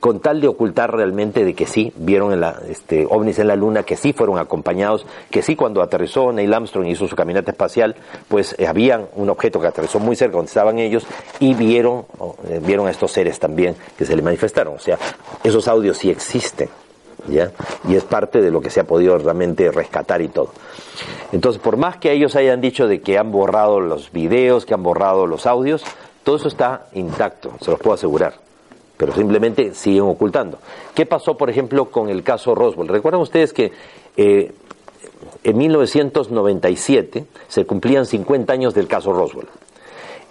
[0.02, 3.84] con tal de ocultar realmente de que sí vieron la, este, ovnis en la luna,
[3.84, 7.94] que sí fueron acompañados, que sí cuando aterrizó Neil Armstrong hizo su caminata espacial,
[8.26, 11.06] pues eh, habían un objeto que aterrizó muy cerca donde estaban ellos
[11.38, 12.04] y vieron,
[12.48, 14.74] eh, vieron a estos seres también que se le manifestaron.
[14.74, 14.98] O sea,
[15.44, 16.68] esos audios sí existen.
[17.28, 17.52] ¿Ya?
[17.88, 20.50] Y es parte de lo que se ha podido realmente rescatar y todo.
[21.30, 24.82] Entonces, por más que ellos hayan dicho de que han borrado los videos, que han
[24.82, 25.84] borrado los audios,
[26.22, 28.34] todo eso está intacto, se los puedo asegurar
[29.02, 30.58] pero simplemente siguen ocultando.
[30.94, 32.86] ¿Qué pasó, por ejemplo, con el caso Roswell?
[32.86, 33.72] Recuerdan ustedes que
[34.16, 34.52] eh,
[35.42, 39.48] en 1997 se cumplían 50 años del caso Roswell.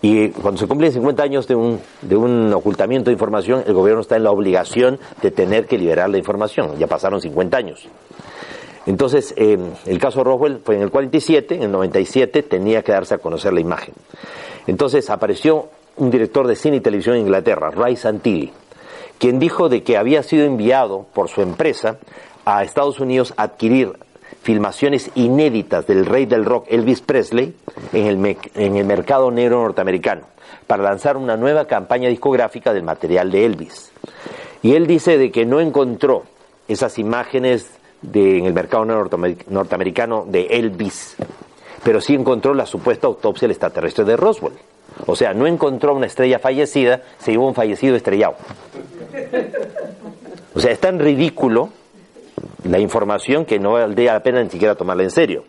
[0.02, 4.00] Y cuando se cumplen 50 años de un, de un ocultamiento de información, el gobierno
[4.00, 6.78] está en la obligación de tener que liberar la información.
[6.80, 7.90] Ya pasaron 50 años.
[8.86, 13.16] Entonces, eh, el caso Roswell fue en el 47, en el 97 tenía que darse
[13.16, 13.94] a conocer la imagen.
[14.66, 18.52] Entonces apareció un director de cine y televisión en Inglaterra, Ray Santilli,
[19.18, 21.98] quien dijo de que había sido enviado por su empresa
[22.46, 23.94] a Estados Unidos a adquirir
[24.42, 27.56] filmaciones inéditas del rey del rock Elvis Presley
[27.94, 28.08] en
[28.56, 30.24] el, mercado negro norteamericano
[30.66, 33.92] para lanzar una nueva campaña discográfica del material de Elvis.
[34.64, 36.24] Y él dice de que no encontró
[36.68, 37.70] esas imágenes
[38.14, 41.18] en el mercado norteamericano de Elvis,
[41.84, 44.54] pero sí encontró la supuesta autopsia del extraterrestre de Roswell.
[45.06, 48.36] O sea, no encontró una estrella fallecida, se llevó un fallecido estrellado.
[50.54, 51.70] O sea, es tan ridículo
[52.64, 55.44] la información que no valdría la pena ni siquiera tomarla en serio.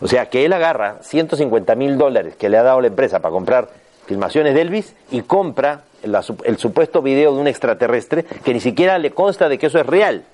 [0.00, 3.32] O sea, que él agarra 150 mil dólares que le ha dado la empresa para
[3.32, 3.68] comprar
[4.06, 9.10] filmaciones de Elvis y compra el supuesto video de un extraterrestre que ni siquiera le
[9.10, 10.24] consta de que eso es real.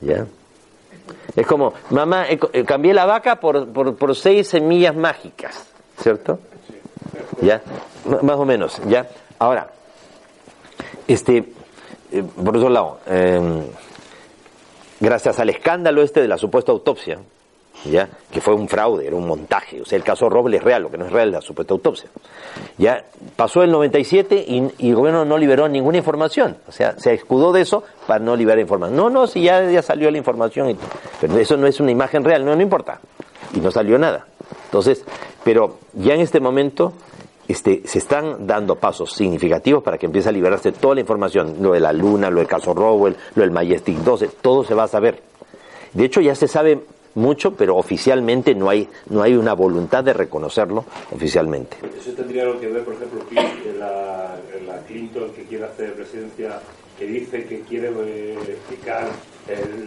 [0.00, 0.26] ¿Ya?
[1.34, 5.66] Es como, mamá, eh, cambié la vaca por, por, seis semillas mágicas,
[5.98, 6.38] ¿cierto?
[7.40, 7.62] ¿Ya?
[8.22, 9.06] más o menos, ¿ya?
[9.38, 9.68] Ahora,
[11.06, 11.52] este,
[12.12, 13.62] eh, por otro lado, em,
[15.00, 17.18] gracias al escándalo este de la supuesta autopsia,
[17.84, 18.08] ¿ya?
[18.30, 20.90] que fue un fraude, era un montaje, o sea, el caso Robles es real, lo
[20.90, 22.08] que no es real la supuesta autopsia.
[22.78, 27.14] Ya pasó el 97 y, y, el gobierno no liberó ninguna información, o sea, se
[27.14, 28.96] escudó de eso para no liberar información.
[28.96, 30.76] No, no, si ya, ya salió la información,
[31.20, 33.00] pero eso no es una imagen real, no, no importa,
[33.54, 34.26] y no salió nada.
[34.66, 35.04] Entonces,
[35.44, 36.92] pero ya en este momento
[37.48, 41.72] este, se están dando pasos significativos para que empiece a liberarse toda la información, lo
[41.72, 44.88] de la Luna, lo del caso Rowell, lo del Majestic 12, todo se va a
[44.88, 45.22] saber.
[45.92, 46.80] De hecho, ya se sabe
[47.14, 51.76] mucho, pero oficialmente no hay, no hay una voluntad de reconocerlo oficialmente.
[51.98, 53.20] Eso tendría que ver, por ejemplo,
[53.78, 54.36] la,
[54.66, 56.60] la Clinton que quiere hacer presidencia,
[57.02, 59.08] que dice que quiere verificar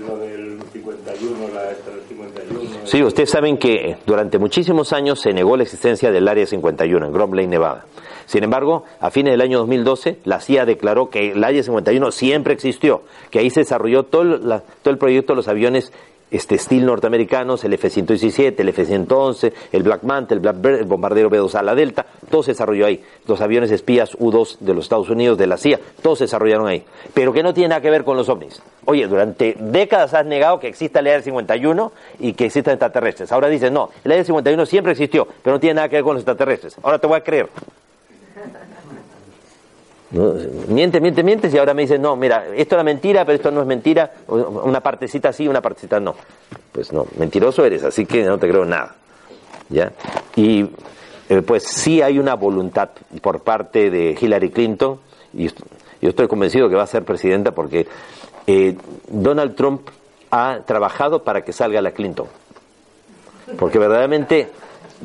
[0.01, 1.73] lo del 51, la
[2.09, 2.85] 51.
[2.85, 7.13] Sí, ustedes saben que durante muchísimos años se negó la existencia del Área 51 en
[7.13, 7.85] Grand Lake, Nevada.
[8.25, 12.53] Sin embargo, a fines del año 2012, la CIA declaró que el Área 51 siempre
[12.53, 15.93] existió, que ahí se desarrolló todo el proyecto de los aviones
[16.35, 21.61] este steel norteamericanos, el F-117, el F-111, el Black Manta, el Blackbird, el bombardero B-2A,
[21.61, 23.03] la Delta, todo se desarrolló ahí.
[23.27, 26.83] Los aviones espías U-2 de los Estados Unidos, de la CIA, todos se desarrollaron ahí.
[27.13, 28.61] Pero que no tiene nada que ver con los ovnis.
[28.85, 33.31] Oye, durante décadas has negado que exista el AR-51 y que existan extraterrestres.
[33.31, 36.21] Ahora dices, no, el AR-51 siempre existió, pero no tiene nada que ver con los
[36.21, 36.75] extraterrestres.
[36.83, 37.49] Ahora te voy a creer.
[40.67, 43.61] Miente, miente, miente y ahora me dice, no, mira, esto era mentira, pero esto no
[43.61, 46.15] es mentira, una partecita sí, una partecita no.
[46.71, 48.95] Pues no, mentiroso eres, así que no te creo nada.
[49.67, 49.91] ¿Ya?
[50.35, 50.69] Y
[51.27, 52.89] eh, pues sí hay una voluntad
[53.21, 54.99] por parte de Hillary Clinton,
[55.33, 57.87] y yo estoy convencido que va a ser presidenta porque
[58.47, 58.77] eh,
[59.09, 59.89] Donald Trump
[60.31, 62.27] ha trabajado para que salga la Clinton.
[63.57, 64.49] Porque verdaderamente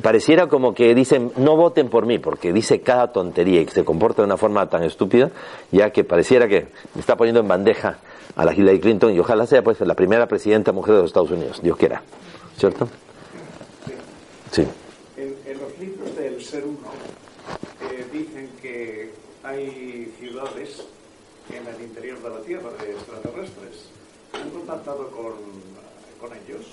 [0.03, 4.23] pareciera como que dicen no voten por mí porque dice cada tontería y se comporta
[4.23, 5.31] de una forma tan estúpida
[5.71, 7.99] ya que pareciera que está poniendo en bandeja
[8.37, 11.31] a la Hillary Clinton y ojalá sea pues la primera presidenta mujer de los Estados
[11.31, 12.03] Unidos Dios quiera
[12.57, 12.89] ¿cierto?
[14.51, 14.67] sí
[15.17, 16.89] en, los libros del ser uno
[17.91, 20.87] eh, dicen que hay ciudades
[21.51, 23.89] en el interior de la Tierra de extraterrestres
[24.33, 25.35] ¿han contactado con,
[26.21, 26.67] con ellos?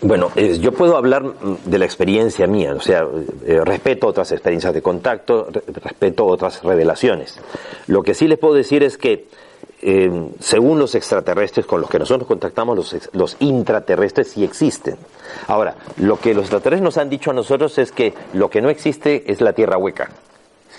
[0.00, 3.06] Bueno, yo puedo hablar mm, de la experiencia mía, o sea,
[3.46, 5.48] eh, respeto otras experiencias de contacto,
[5.82, 7.38] respeto otras revelaciones.
[7.86, 9.26] Lo que sí les puedo decir es que,
[9.82, 14.96] em, según los extraterrestres con los que nosotros contactamos, los, los intraterrestres sí existen.
[15.46, 18.70] Ahora, lo que los extraterrestres nos han dicho a nosotros es que lo que no
[18.70, 20.10] existe es la Tierra hueca.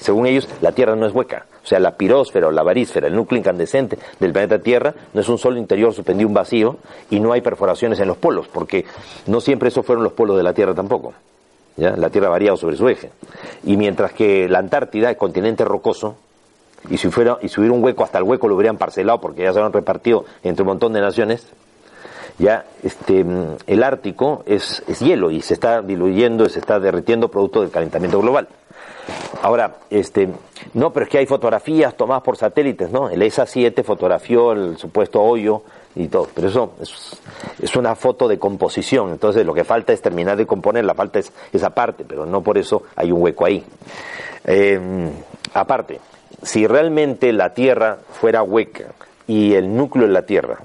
[0.01, 1.45] Según ellos, la Tierra no es hueca.
[1.63, 5.29] O sea, la pirósfera o la varísfera, el núcleo incandescente del planeta Tierra, no es
[5.29, 6.77] un solo interior suspendido un vacío
[7.11, 8.83] y no hay perforaciones en los polos, porque
[9.27, 11.13] no siempre esos fueron los polos de la Tierra tampoco.
[11.77, 11.95] ¿ya?
[11.95, 13.11] La Tierra ha variado sobre su eje.
[13.63, 16.15] Y mientras que la Antártida es continente rocoso,
[16.89, 19.43] y si, fuera, y si hubiera un hueco, hasta el hueco lo hubieran parcelado porque
[19.43, 21.45] ya se han repartido entre un montón de naciones,
[22.39, 23.23] ya este,
[23.67, 28.19] el Ártico es, es hielo y se está diluyendo, se está derritiendo producto del calentamiento
[28.19, 28.47] global.
[29.41, 30.29] Ahora, este,
[30.73, 33.09] no, pero es que hay fotografías tomadas por satélites, ¿no?
[33.09, 35.63] El ESA 7 fotografió el supuesto hoyo
[35.95, 36.73] y todo, pero eso
[37.59, 41.19] es, una foto de composición, entonces lo que falta es terminar de componer, la falta
[41.19, 43.63] es esa parte, pero no por eso hay un hueco ahí.
[44.45, 45.09] Em,
[45.53, 45.99] aparte,
[46.43, 48.93] si realmente la Tierra fuera hueca
[49.27, 50.59] y el núcleo de la Tierra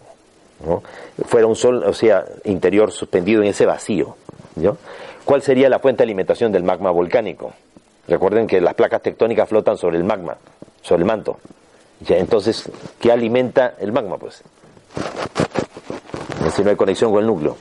[0.64, 0.82] ¿no?
[1.24, 4.16] fuera un sol, o sea, interior suspendido en ese vacío,
[4.57, 4.76] ¿no?
[5.24, 7.53] ¿Cuál sería la fuente de alimentación del magma volcánico?
[8.09, 10.36] Recuerden que las placas tectónicas flotan sobre el magma,
[10.82, 11.38] sobre el manto.
[12.00, 14.16] Ya, entonces, ¿qué alimenta el magma?
[14.18, 14.42] Pues
[16.54, 17.57] si no hay conexión con el núcleo.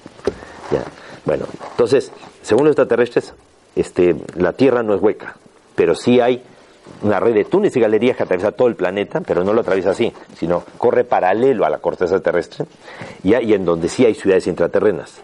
[0.72, 0.84] Ya.
[1.26, 3.34] Bueno, entonces, según los extraterrestres,
[3.76, 5.36] este, la Tierra no es hueca,
[5.76, 6.44] pero sí hay
[7.02, 9.92] una red de túneles y galerías que atraviesa todo el planeta, pero no lo atraviesa
[9.92, 12.66] así, sino corre paralelo a la corteza terrestre
[13.24, 15.22] y, y en donde sí hay ciudades intraterrenas.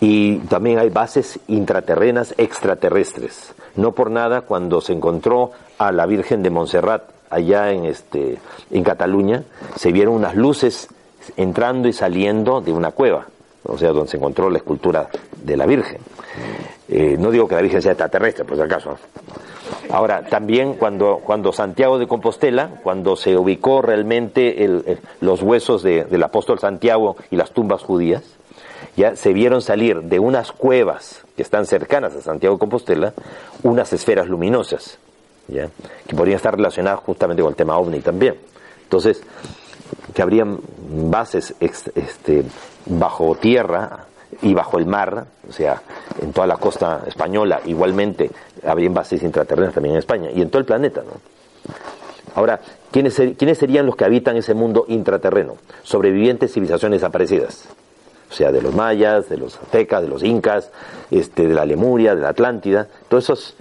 [0.00, 3.54] Y también hay bases intraterrenas extraterrestres.
[3.76, 8.38] No por nada, cuando se encontró a la Virgen de Montserrat allá en, este,
[8.70, 9.44] en Cataluña,
[9.76, 10.88] se vieron unas luces
[11.36, 13.26] entrando y saliendo de una cueva,
[13.64, 15.08] o sea, donde se encontró la escultura
[15.42, 15.98] de la Virgen.
[16.88, 18.96] Eh, no digo que la Virgen sea extraterrestre, por si acaso.
[19.90, 26.58] Ahora, también cuando, cuando Santiago de Compostela, cuando se ubicó realmente los huesos del apóstol
[26.58, 28.22] Santiago y las tumbas judías,
[28.96, 33.12] ya se vieron salir de unas cuevas que están cercanas a Santiago de Compostela
[33.62, 34.98] unas esferas luminosas,
[35.48, 35.68] ¿ya?
[36.06, 38.36] que podrían estar relacionadas justamente con el tema ovni también.
[38.84, 39.22] Entonces,
[40.14, 42.44] que habrían bases este,
[42.86, 44.06] bajo tierra
[44.42, 45.82] y bajo el mar, o sea,
[46.20, 48.30] en toda la costa española, igualmente
[48.64, 51.02] habrían bases intraterrenas también en España y en todo el planeta.
[51.02, 51.20] ¿no?
[52.34, 55.56] Ahora, ¿quiénes, ¿quiénes serían los que habitan ese mundo intraterreno?
[55.82, 57.68] Sobrevivientes civilizaciones desaparecidas.
[58.30, 60.70] O sea, de los mayas, de los aztecas, de los incas,
[61.10, 63.54] este, de la Lemuria, de la Atlántida, todos esos,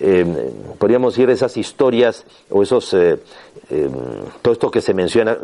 [0.00, 3.20] eh, podríamos decir, esas historias o esos eh,
[3.70, 3.88] eh,
[4.42, 5.36] todo esto que se menciona,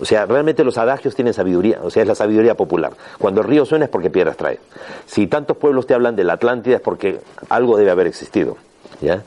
[0.00, 2.92] o sea, realmente los adagios tienen sabiduría, o sea, es la sabiduría popular.
[3.18, 4.58] Cuando el río suena es porque piedras trae.
[5.06, 8.56] Si tantos pueblos te hablan de la Atlántida es porque algo debe haber existido.
[9.00, 9.22] ¿ya?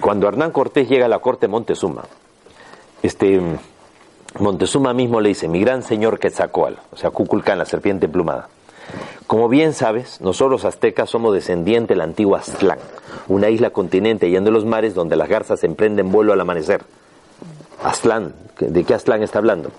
[0.00, 2.04] Cuando Hernán Cortés llega a la corte Montezuma,
[3.02, 3.40] este,
[4.38, 8.48] Montezuma mismo le dice, mi gran señor Quetzalcoatl, o sea, Cuculcán, la serpiente plumada.
[9.26, 12.78] Como bien sabes, nosotros aztecas somos descendientes de la antigua Aztlán,
[13.28, 16.82] una isla continente yendo de los mares donde las garzas emprenden vuelo al amanecer.
[17.82, 19.70] Aztlán, ¿de qué Aztlán está hablando?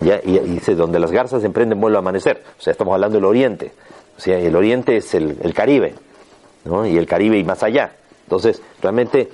[0.00, 3.24] Ya, y, dice, donde las garzas emprenden vuelo a amanecer, o sea, estamos hablando del
[3.24, 3.72] oriente,
[4.16, 5.94] o sea, el oriente es el, Caribe,
[6.64, 6.86] ¿no?
[6.86, 7.92] y el Caribe y más allá.
[8.24, 9.30] Entonces, realmente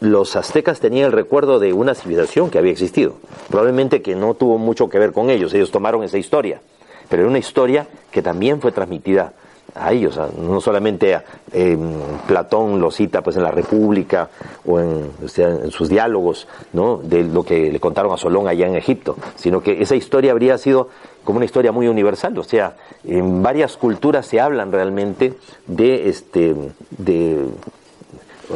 [0.00, 3.14] los aztecas tenían el recuerdo de una civilización que había existido,
[3.48, 6.60] probablemente que no tuvo mucho que ver con ellos, ellos tomaron esa historia,
[7.08, 9.32] pero era una historia que también fue transmitida
[9.74, 11.18] a ellos, no solamente
[11.52, 11.78] eh,
[12.26, 14.28] Platón lo cita pues en la República
[14.66, 16.98] o en, en, sus diálogos, ¿no?
[16.98, 20.58] de lo que le contaron a Solón allá en Egipto, sino que esa historia habría
[20.58, 20.88] sido
[21.24, 25.34] como una historia muy universal, o sea, en varias culturas se hablan realmente
[25.66, 26.54] de este
[26.90, 27.46] de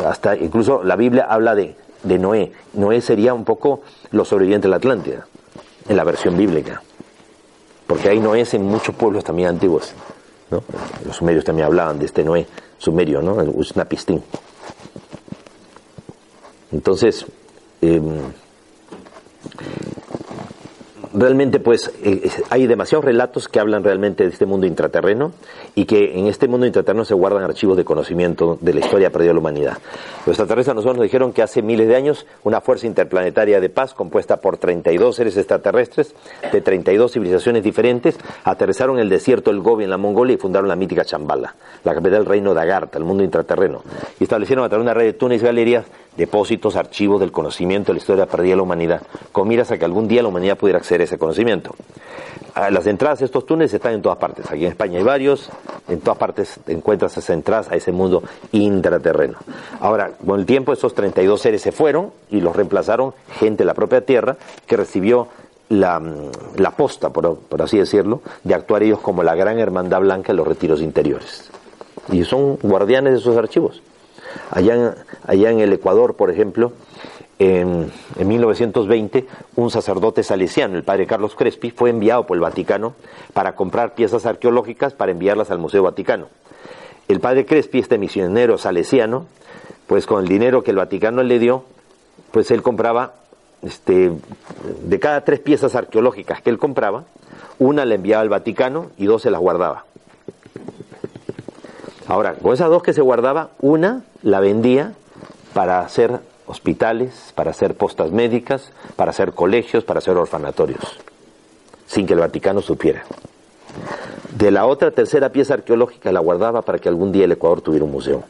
[0.05, 2.53] hasta incluso la Biblia habla de, de Noé.
[2.75, 5.27] Noé sería un poco los sobrevivientes de la Atlántida,
[5.89, 6.83] en la versión bíblica.
[7.87, 9.95] Porque hay Noé en muchos pueblos también antiguos.
[11.05, 12.47] Los sumerios también hablaban de este Noé
[12.79, 13.35] sumerio, ¿no?
[13.35, 14.23] Usnapistín.
[16.73, 17.27] Entonces,
[17.81, 18.33] em,
[21.15, 25.33] realmente pues eh, eh, hay demasiados relatos que hablan realmente de este mundo intraterreno
[25.75, 29.29] y que en este mundo intraterreno se guardan archivos de conocimiento de la historia perdida
[29.29, 29.79] de la humanidad.
[30.27, 33.69] Los extraterrestres a nosotros nos dijeron que hace miles de años una fuerza interplanetaria de
[33.69, 36.15] paz compuesta por 32 seres extraterrestres
[36.53, 40.69] de 32 civilizaciones diferentes aterrizaron en el desierto del Gobi en la Mongolia y fundaron
[40.69, 41.55] la mítica Chambala,
[41.85, 43.83] la capital del reino de Agartha, el mundo intraterreno,
[44.19, 45.85] y establecieron a través de una red de túneles y galerías
[46.17, 49.03] depósitos, archivos del conocimiento de la historia perdida de la humanidad,
[49.33, 51.75] con miras a que algún día la humanidad pudiera acceder a ese conocimiento.
[52.55, 54.51] Ah, las entradas de estos túneles están en todas partes.
[54.51, 55.51] Aquí en España hay varios,
[55.89, 59.37] en todas partes encuentras esas entradas a ese mundo intraterreno.
[59.79, 63.75] Ahora, con el tiempo esos 32 seres se fueron y los reemplazaron gente de la
[63.75, 65.29] propia Tierra que recibió
[65.69, 70.01] la, mm, la posta, por, por así decirlo, de actuar ellos como la gran hermandad
[70.01, 71.51] blanca en los retiros interiores.
[72.11, 73.83] Y son guardianes de esos archivos.
[74.51, 74.95] Allá en,
[75.27, 76.73] allá en el Ecuador, por ejemplo,
[77.39, 79.27] en, 1920,
[79.57, 82.95] un sacerdote salesiano, el padre Carlos Crespi, fue enviado por el Vaticano
[83.35, 86.29] para comprar piezas arqueológicas para enviarlas al Museo Vaticano.
[87.09, 89.27] El padre Crespi, este misionero salesiano,
[89.87, 91.65] pues con el dinero que el Vaticano le dio,
[92.31, 93.15] pues él compraba,
[93.63, 94.13] este,
[94.83, 97.05] de cada tres piezas arqueológicas que él compraba,
[97.59, 99.85] una le enviaba al Vaticano y dos se las guardaba.
[102.09, 104.93] Ahora, con esas dos que se guardaba, una la vendía
[105.55, 111.01] para hacer hospitales, para hacer postas médicas, para hacer colegios, para hacer orfanatorios,
[111.87, 113.05] sin que el Vaticano supiera.
[114.37, 117.85] De la otra tercera pieza arqueológica la guardaba para que algún día el Ecuador tuviera
[117.85, 118.23] un museo,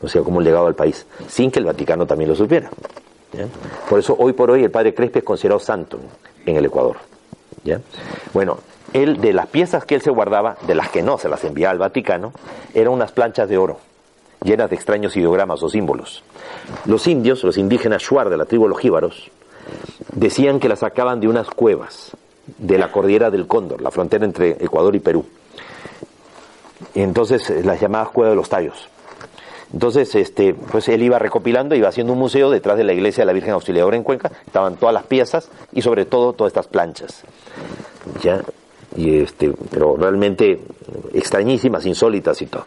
[0.00, 2.70] o sea, como un legado al país, sin que el Vaticano también lo supiera.
[3.90, 5.98] Por eso hoy por hoy el padre Crespi es considerado santo
[6.46, 6.96] en el Ecuador.
[7.66, 7.80] ¿Ya?
[8.32, 8.58] Bueno,
[8.92, 11.72] él, de las piezas que él se guardaba, de las que no se las enviaba
[11.72, 12.32] al Vaticano,
[12.72, 13.78] eran unas planchas de oro,
[14.42, 16.22] llenas de extraños ideogramas o símbolos.
[16.86, 19.30] Los indios, los indígenas shuar de la tribu de los jíbaros,
[20.12, 22.16] decían que las sacaban de unas cuevas
[22.58, 25.26] de la cordillera del Cóndor, la frontera entre Ecuador y Perú.
[26.94, 28.88] Entonces, las llamadas cuevas de los tallos.
[29.76, 33.26] Entonces, este, pues él iba recopilando, iba haciendo un museo detrás de la iglesia de
[33.26, 37.24] la Virgen Auxiliadora en Cuenca, estaban todas las piezas y sobre todo todas estas planchas.
[38.22, 38.42] Ya,
[38.96, 40.62] y este, pero realmente
[41.12, 42.64] extrañísimas, insólitas y todo.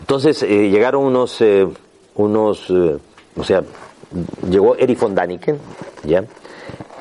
[0.00, 1.66] Entonces eh, llegaron unos, eh,
[2.16, 2.98] unos, eh,
[3.34, 3.62] o sea,
[4.50, 5.56] llegó Eri von Daniken,
[6.04, 6.22] ya,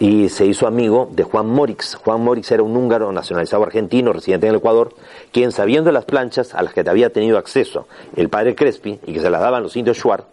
[0.01, 1.93] y se hizo amigo de Juan Morix.
[1.93, 4.95] Juan Morix era un húngaro nacionalizado argentino, residente en el Ecuador,
[5.31, 9.19] quien sabiendo las planchas a las que había tenido acceso el padre Crespi y que
[9.19, 10.23] se las daban los indios Shuar,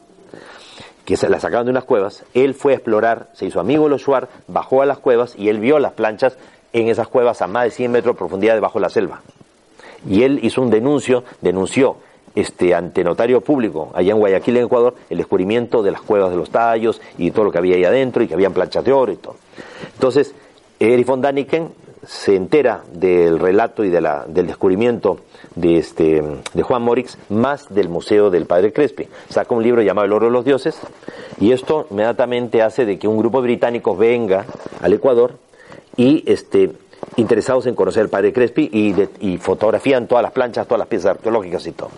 [1.04, 3.90] que se las sacaban de unas cuevas, él fue a explorar, se hizo amigo de
[3.90, 6.38] los Shuar, bajó a las cuevas y él vio las planchas
[6.72, 9.20] en esas cuevas a más de 100 metros de profundidad debajo de la selva.
[10.08, 11.96] Y él hizo un denuncio, denunció
[12.40, 16.36] este, ante notario público allá en Guayaquil, en Ecuador, el descubrimiento de las cuevas de
[16.36, 19.12] los tallos y todo lo que había ahí adentro y que habían planchas de oro
[19.12, 19.36] y todo.
[19.94, 20.34] Entonces,
[20.78, 21.70] Erich von Daniken
[22.06, 25.18] se entera del relato y de la, del descubrimiento
[25.56, 26.22] de, este,
[26.54, 29.08] de Juan Morix, más del Museo del Padre Crespi.
[29.28, 30.78] Saca un libro llamado El Oro de los Dioses
[31.40, 34.46] y esto inmediatamente hace de que un grupo de británicos venga
[34.80, 35.34] al Ecuador
[35.96, 36.70] y este,
[37.16, 38.70] interesados en conocer al padre Crespi
[39.20, 41.90] y, fotografían todas las planchas, todas las piezas arqueológicas y todo.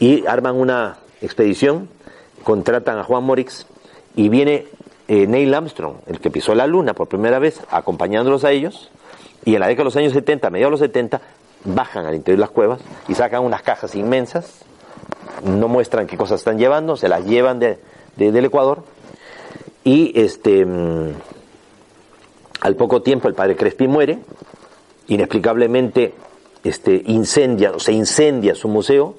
[0.00, 1.88] Y arman una expedición,
[2.44, 3.66] contratan a Juan Morix
[4.16, 4.66] y viene
[5.08, 8.90] eh, Neil Armstrong, el que pisó la luna por primera vez, acompañándolos a ellos.
[9.44, 11.20] Y en la década de los años 70, mediados de los 70,
[11.64, 14.64] bajan al interior de las cuevas y sacan unas cajas inmensas.
[15.44, 17.78] No muestran qué cosas están llevando, se las llevan de,
[18.16, 18.82] del Ecuador.
[19.84, 21.12] Y este mm,
[22.60, 24.18] al poco tiempo el padre Crespi muere,
[25.06, 26.14] inexplicablemente
[26.64, 29.14] este, incendia, se incendia su museo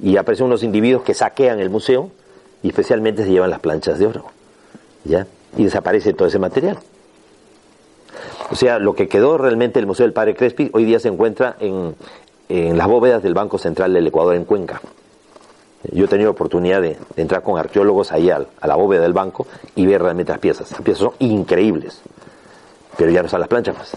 [0.00, 2.10] y aparecen unos individuos que saquean el museo
[2.62, 4.26] y especialmente se llevan las planchas de oro.
[5.04, 5.26] ¿Ya?
[5.56, 6.78] Y desaparece todo ese material.
[8.50, 11.56] O sea, lo que quedó realmente del Museo del Padre Crespi hoy día se encuentra
[11.60, 11.94] en,
[12.48, 14.80] las bóvedas del Banco Central del Ecuador en Cuenca.
[15.92, 19.86] Yo he tenido oportunidad de, entrar con arqueólogos ahí a, la bóveda del banco y
[19.86, 20.70] ver realmente las piezas.
[20.70, 22.02] Las piezas son increíbles
[22.96, 23.96] pero ya no están las planchas más.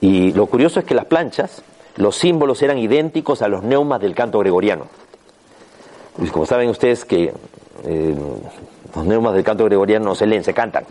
[0.00, 1.62] Y lo curioso es que las planchas,
[1.96, 4.86] los símbolos eran idénticos a los neumas del canto gregoriano.
[6.18, 7.32] Y como saben ustedes que
[7.84, 8.16] eh,
[8.94, 10.84] los neumas del canto gregoriano no se leen, se cantan.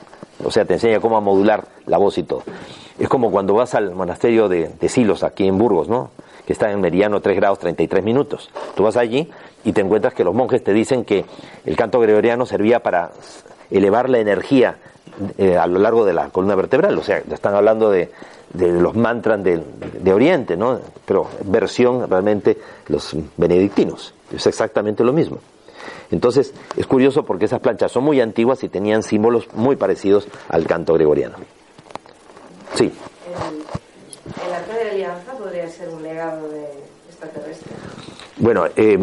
[0.44, 2.44] O sea, te enseña cómo modular la voz y todo.
[2.98, 6.12] Es como cuando vas al monasterio de, de Silos, aquí en Burgos, ¿no?
[6.46, 8.50] Que está en meridiano 3 grados 33 minutos.
[8.76, 9.30] Tú vas allí
[9.64, 11.26] y te encuentras que los monjes te dicen que
[11.66, 13.12] el canto gregoriano servía para
[13.70, 14.78] elevar la energía
[15.38, 18.12] eh, a lo largo de la columna vertebral, o sea, están hablando de,
[18.54, 19.62] de los mantras de,
[20.00, 20.80] de, Oriente, ¿no?
[21.06, 22.58] Pero versión realmente
[22.88, 25.40] los benedictinos, es exactamente lo mismo.
[26.12, 30.68] Entonces, es curioso porque esas planchas son muy antiguas y tenían símbolos muy parecidos al
[30.68, 31.38] canto gregoriano.
[32.76, 32.92] Sí.
[33.26, 36.66] ¿El, el arca de alianza podría ser un legado de
[37.10, 37.74] extraterrestre?
[38.38, 39.00] Bueno, eh,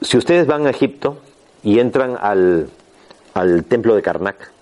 [0.00, 1.18] si ustedes van a Egipto
[1.62, 2.68] y entran al,
[3.34, 4.53] al templo de Karnak,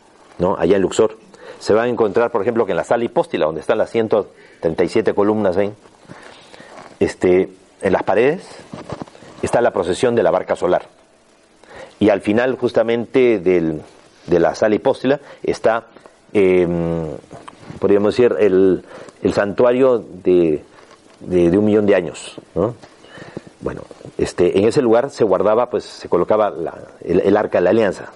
[0.58, 1.16] allá en Luxor,
[1.58, 5.14] se van a encontrar, por ejemplo, que en la sala hipóstila, donde están las 137
[5.14, 5.56] columnas,
[6.98, 7.48] Este,
[7.80, 8.46] en las paredes
[9.42, 10.86] está la procesión de la barca solar.
[11.98, 15.86] Y al final, justamente, de la sala hipóstila está,
[16.32, 17.06] em,
[17.78, 18.84] podríamos decir, el,
[19.32, 20.62] santuario de,
[21.20, 22.36] un millón de años.
[23.60, 23.82] Bueno,
[24.18, 26.52] este, en ese lugar se guardaba, pues se colocaba
[27.00, 28.10] el, el arca de la alianza,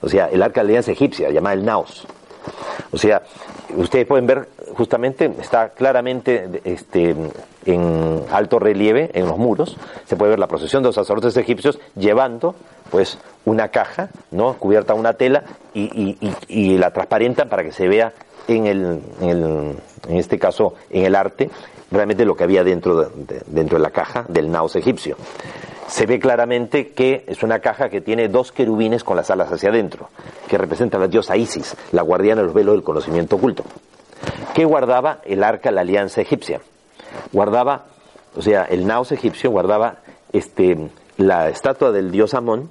[0.00, 2.06] o sea, el arca de la alianza egipcia, llamada el Naos.
[2.92, 3.22] O sea,
[3.76, 7.14] ustedes pueden ver, justamente, está claramente este,
[7.66, 11.78] en alto relieve en los muros, se puede ver la procesión de los sacerdotes egipcios
[11.94, 12.54] llevando,
[12.90, 14.54] pues, una caja, ¿no?
[14.54, 15.44] Cubierta una tela
[15.74, 18.12] y, la transparentan para que se vea
[18.48, 19.76] en, el, en,
[20.08, 21.50] este caso, en el arte,
[21.90, 25.16] realmente lo que había dentro de, dentro de la caja del naos egipcio
[25.90, 29.70] se ve claramente que es una caja que tiene dos querubines con las alas hacia
[29.70, 30.08] adentro,
[30.48, 33.64] que representa a la diosa Isis, la guardiana de los velos del conocimiento oculto.
[34.54, 36.60] ¿Qué guardaba el arca de la alianza egipcia?
[37.32, 37.86] Guardaba,
[38.36, 39.96] o sea, el naos egipcio guardaba
[40.32, 42.70] este, la estatua del dios Amón,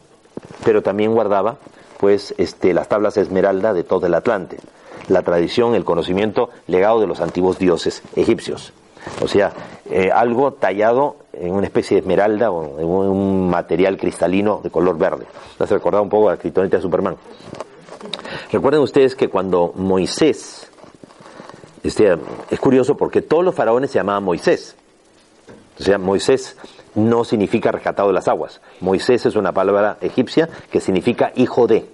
[0.64, 1.58] pero también guardaba
[1.98, 4.60] pues este, las tablas esmeralda de todo el Atlante,
[5.10, 8.72] la tradición, el conocimiento legado de los antiguos dioses egipcios.
[9.22, 9.52] O sea,
[9.90, 14.98] eh, algo tallado en una especie de esmeralda o en un material cristalino de color
[14.98, 15.26] verde.
[15.58, 17.16] Hace recordar un poco a la de Superman.
[18.52, 20.70] Recuerden ustedes que cuando Moisés
[21.84, 22.18] este,
[22.50, 24.76] es curioso porque todos los faraones se llamaban Moisés.
[25.80, 26.58] O sea, Moisés
[26.96, 28.60] no significa rescatado de las aguas.
[28.82, 31.86] Moisés es una palabra egipcia que significa hijo de.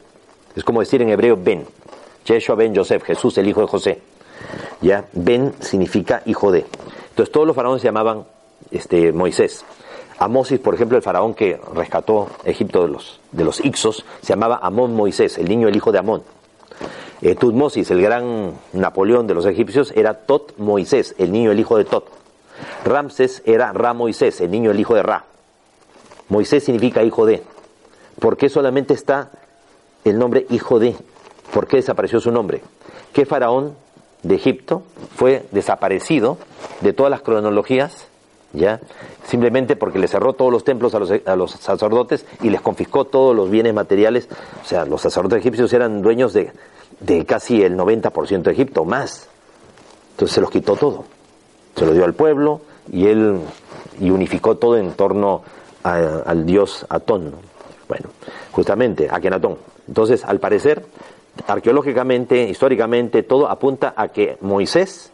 [0.56, 1.66] Es como decir en hebreo Ben.
[2.26, 4.02] Yeshua ben Joseph, Jesús el hijo de José.
[4.82, 6.66] Ya, Ben significa hijo de.
[7.10, 8.26] Entonces todos los faraones se llamaban
[8.72, 9.66] este, Moisés.
[10.18, 14.60] Amosis, por ejemplo, el faraón que rescató Egipto de los, de los Ixos, se llamaba
[14.62, 16.24] Amón Moisés, el niño, el hijo de Amón.
[17.22, 21.78] Eh, Tutmosis, el gran Napoleón de los egipcios, era Tot Moisés, el niño, el hijo
[21.78, 22.08] de Tot.
[22.86, 25.26] Ramses era Ra Moisés, el niño, el hijo de Ra.
[26.30, 27.44] Moisés significa hijo de.
[28.20, 29.32] ¿Por qué solamente está
[30.04, 30.96] el nombre hijo de?
[31.54, 32.62] ¿Por qué desapareció su nombre?
[33.14, 33.76] ¿Qué faraón
[34.24, 34.84] de Egipto
[35.16, 36.38] fue desaparecido
[36.82, 38.08] de todas las cronologías?
[38.56, 38.80] ¿Ya?
[39.26, 43.36] Simplemente porque le cerró todos los templos a los, a sacerdotes y les confiscó todos
[43.36, 44.30] los bienes materiales.
[44.64, 46.52] O sea, los sacerdotes egipcios eran dueños de,
[47.26, 49.28] casi el 90% de Egipto, más.
[50.12, 51.06] Entonces se los quitó todo
[51.76, 52.62] se lo dio al pueblo
[52.92, 53.40] y él
[54.00, 55.44] y unificó todo en torno
[55.84, 57.34] al dios Atón.
[57.88, 58.10] Bueno,
[58.52, 59.58] justamente, Akenatón.
[59.88, 60.84] Entonces, al parecer,
[61.46, 65.12] arqueológicamente, históricamente, todo apunta a que Moisés,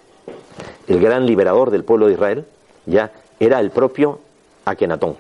[0.87, 2.45] el gran liberador del pueblo de Israel,
[2.85, 3.11] ya
[3.41, 4.19] era el propio
[4.65, 5.17] Akenatón.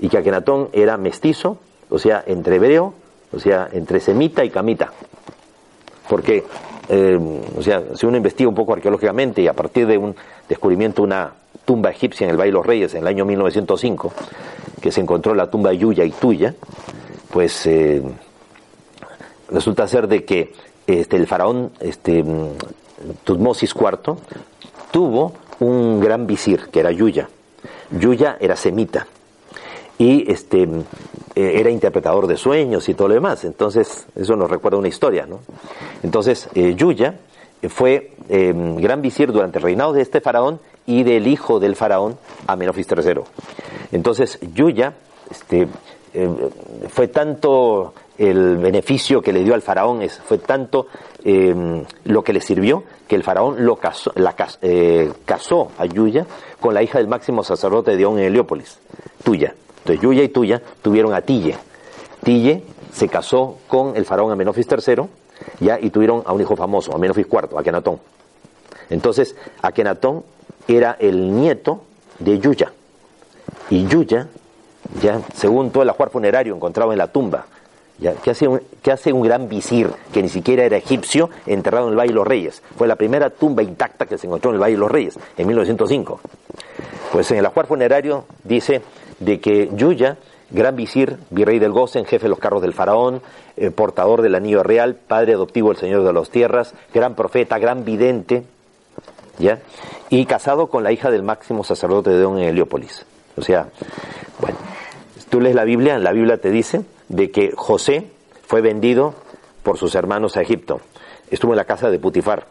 [0.00, 1.58] Y que Akenatón era mestizo,
[1.90, 2.94] o sea, entre hebreo,
[3.32, 4.90] o sea, entre semita y camita.
[6.08, 6.44] Porque
[6.88, 7.18] eh,
[7.56, 10.16] o sea, si uno investiga un poco arqueológicamente y a partir de un
[10.48, 11.32] descubrimiento de una
[11.64, 14.12] tumba egipcia en el Valle de los Reyes en el año 1905,
[14.80, 16.54] que se encontró la tumba Yuya y Tuya,
[17.30, 18.02] pues eh,
[19.50, 20.52] resulta ser de que
[20.86, 22.24] este, el faraón este,
[23.24, 24.16] Tutmosis IV
[24.90, 27.28] tuvo un gran visir que era Yuya.
[27.98, 29.06] Yuya era semita
[29.98, 30.62] y este
[31.34, 33.44] eh, era interpretador de sueños y todo lo demás.
[33.44, 35.40] Entonces, eso nos recuerda una historia, ¿no?
[36.02, 37.14] Entonces, eh, Yuya
[37.68, 42.18] fue em, gran visir durante el reinado de este faraón y del hijo del faraón,
[42.46, 43.20] Amenofis III.
[43.92, 44.94] Entonces, Yuya
[45.30, 45.68] este,
[46.12, 46.36] em,
[46.88, 50.88] fue tanto el beneficio que le dio al faraón, fue tanto
[51.24, 54.12] em, lo que le sirvió, que el faraón lo casó,
[54.62, 56.26] eh, casó a Yuya
[56.60, 58.78] con la hija del máximo sacerdote de On en Heliópolis,
[59.22, 59.54] Tuya.
[59.78, 61.56] Entonces Yuya y Tuya tuvieron a Tille.
[62.22, 62.62] Tille
[62.92, 65.04] se casó con el faraón Amenofis III
[65.60, 67.98] ya, y tuvieron a un hijo famoso, Amenofis IV, Akenatón.
[68.90, 70.24] Entonces Akenatón
[70.68, 71.82] era el nieto
[72.18, 72.72] de Yuya.
[73.70, 74.28] Y Yuya,
[75.00, 77.46] ya, según todo el ajuar funerario encontrado en la tumba,
[78.02, 78.60] ya, que, hace un,
[78.90, 82.26] hace un gran visir, que ni siquiera era egipcio, enterrado en el Valle de los
[82.26, 82.62] Reyes.
[82.76, 85.46] Fue la primera tumba intacta que se encontró en el Valle de los Reyes, en
[85.46, 86.20] 1905.
[87.12, 88.82] Pues en el ajuar funerario dice
[89.20, 90.18] de que Yuya,
[90.50, 93.22] gran visir, virrey del Gozen, jefe de los carros del faraón,
[93.56, 97.84] eh, portador del anillo real, padre adoptivo del Señor de las tierras, gran profeta, gran
[97.84, 98.42] vidente,
[99.38, 99.60] ¿ya?
[100.10, 103.06] Y casado con la hija del máximo sacerdote de Don en Heliópolis.
[103.36, 103.68] O sea,
[104.40, 104.58] bueno,
[105.30, 106.82] tú lees la Biblia, la Biblia te dice
[107.12, 108.10] de que José
[108.46, 109.14] fue vendido
[109.62, 110.80] por sus hermanos a Egipto.
[111.30, 112.46] Estuvo en la casa de Putifar,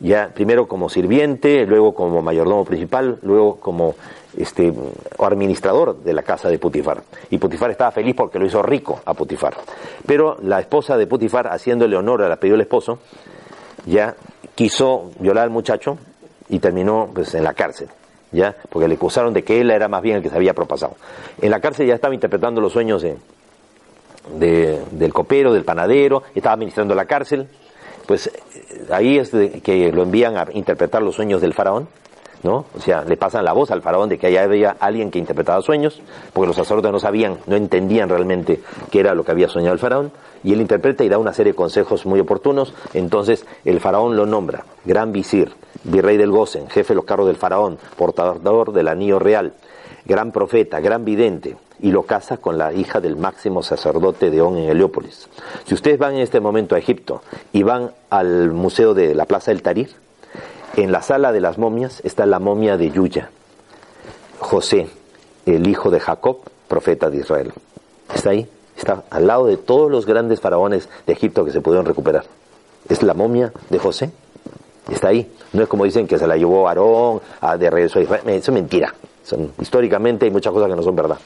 [0.00, 3.96] ya primero como sirviente, luego como mayordomo principal, luego como
[4.36, 4.72] este,
[5.18, 7.02] administrador de la casa de Putifar.
[7.30, 9.56] Y Putifar estaba feliz porque lo hizo rico a Putifar.
[10.06, 13.00] Pero la esposa de Putifar, haciéndole honor a la pedido del esposo,
[13.86, 14.14] ya
[14.54, 15.98] quiso violar al muchacho
[16.48, 17.88] y terminó pues, en la cárcel.
[18.30, 18.54] ¿ya?
[18.70, 20.94] Porque le acusaron de que él era más bien el que se había propasado.
[21.40, 23.16] En la cárcel ya estaba interpretando los sueños de,
[24.38, 27.48] del copero, del panadero, estaba administrando la cárcel.
[28.06, 28.30] Pues
[28.90, 31.88] ahí es que lo envían a interpretar los sueños del faraón
[32.42, 32.64] ¿no?
[32.76, 35.60] O sea, le pasan la voz al faraón de que allá había alguien que interpretaba
[35.62, 36.00] sueños,
[36.32, 39.78] porque los sacerdotes no sabían, no entendían realmente qué era lo que había soñado el
[39.78, 40.12] faraón,
[40.44, 44.26] y él interpreta y da una serie de consejos muy oportunos, entonces el faraón lo
[44.26, 45.52] nombra gran visir,
[45.84, 49.54] virrey del Gozen, jefe de los carros del faraón, portador del anillo real,
[50.06, 54.56] gran profeta, gran vidente, y lo casa con la hija del máximo sacerdote de On
[54.56, 55.28] en Heliópolis.
[55.66, 57.22] Si ustedes van en este momento a Egipto
[57.52, 59.90] y van al museo de la Plaza del Tarir,
[60.76, 63.30] en la sala de las momias está la momia de Yuya,
[64.38, 64.88] José,
[65.44, 66.38] el hijo de Jacob,
[66.68, 67.52] profeta de Israel.
[68.14, 71.86] Está ahí, está al lado de todos los grandes faraones de Egipto que se pudieron
[71.86, 72.24] recuperar.
[72.88, 74.10] Es la momia de José.
[74.90, 75.30] Está ahí.
[75.52, 78.22] No es como dicen que se la llevó Aarón a de regreso a Israel.
[78.26, 78.94] Eso es mentira.
[79.60, 81.18] Históricamente hay muchas cosas que no son verdad.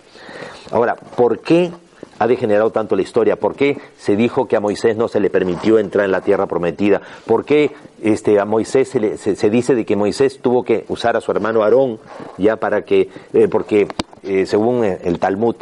[0.70, 1.70] Ahora, ¿por qué
[2.18, 3.36] ha degenerado tanto la historia?
[3.36, 6.47] ¿Por qué se dijo que a Moisés no se le permitió entrar en la tierra
[6.47, 7.01] prometida?
[7.27, 7.72] ¿Por qué
[8.02, 11.98] este, a Moisés se, dice de que Moisés tuvo que usar a su hermano Aarón
[12.39, 13.89] ya para que, eh, porque
[14.22, 15.56] eh, según el Talmud,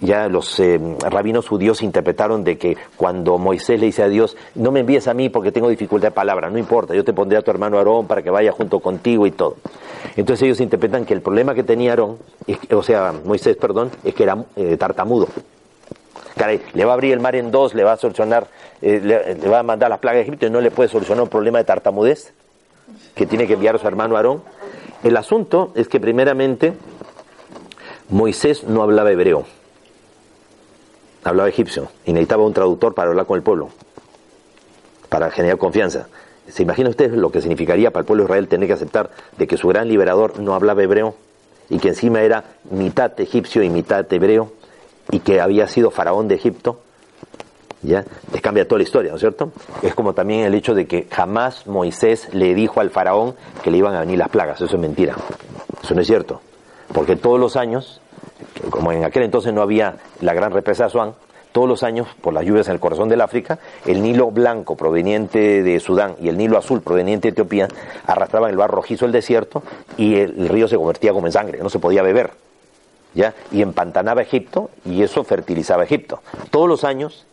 [0.00, 4.70] ya los eh, rabinos judíos interpretaron de que cuando Moisés le dice a Dios, no
[4.70, 7.42] me envíes a mí porque tengo dificultad de palabra, no importa, yo te pondré a
[7.42, 9.56] tu hermano Aarón para que vaya junto contigo y todo.
[10.16, 12.18] Entonces ellos interpretan que el problema que tenía Aarón,
[12.70, 15.28] o sea, Moisés, perdón, es que era eh, tartamudo.
[16.36, 18.48] Caray, le va a abrir el mar en dos, le va a solucionar,
[18.82, 21.28] eh, le, va a mandar las plagas de Egipto y no le puede solucionar un
[21.28, 22.32] problema de tartamudez
[23.14, 24.42] que tiene que enviar a su hermano Aarón.
[25.04, 26.72] El asunto es que primeramente
[28.08, 29.44] Moisés no hablaba hebreo
[31.24, 33.70] hablaba egipcio y necesitaba un traductor para hablar con el pueblo,
[35.08, 36.06] para generar confianza.
[36.48, 39.46] ¿Se imagina usted lo que significaría para el pueblo de Israel tener que aceptar de
[39.46, 41.14] que su gran liberador no hablaba hebreo
[41.70, 44.52] y que encima era mitad egipcio y mitad hebreo
[45.10, 46.80] y que había sido faraón de Egipto?
[47.82, 48.04] ¿Ya?
[48.32, 49.52] Les cambia toda la historia, ¿no es cierto?
[49.82, 53.78] Es como también el hecho de que jamás Moisés le dijo al faraón que le
[53.78, 54.60] iban a venir las plagas.
[54.60, 55.14] Eso es mentira.
[55.82, 56.40] Eso no es cierto.
[56.92, 58.00] Porque todos los años
[58.70, 61.14] como en aquel entonces no había la gran represa Asuán,
[61.54, 65.62] todos los años, por las lluvias en el corazón del África, el Nilo blanco proveniente
[65.62, 67.68] de Sudán y el Nilo azul proveniente de Etiopía
[68.08, 69.62] arrastraban el barro rojizo del desierto
[69.96, 72.32] y el, río se convertía como en sangre, no se podía beber.
[73.14, 73.34] ¿Ya?
[73.52, 76.20] Y empantanaba Egipto y eso fertilizaba Egipto.
[76.50, 77.24] Todos los años,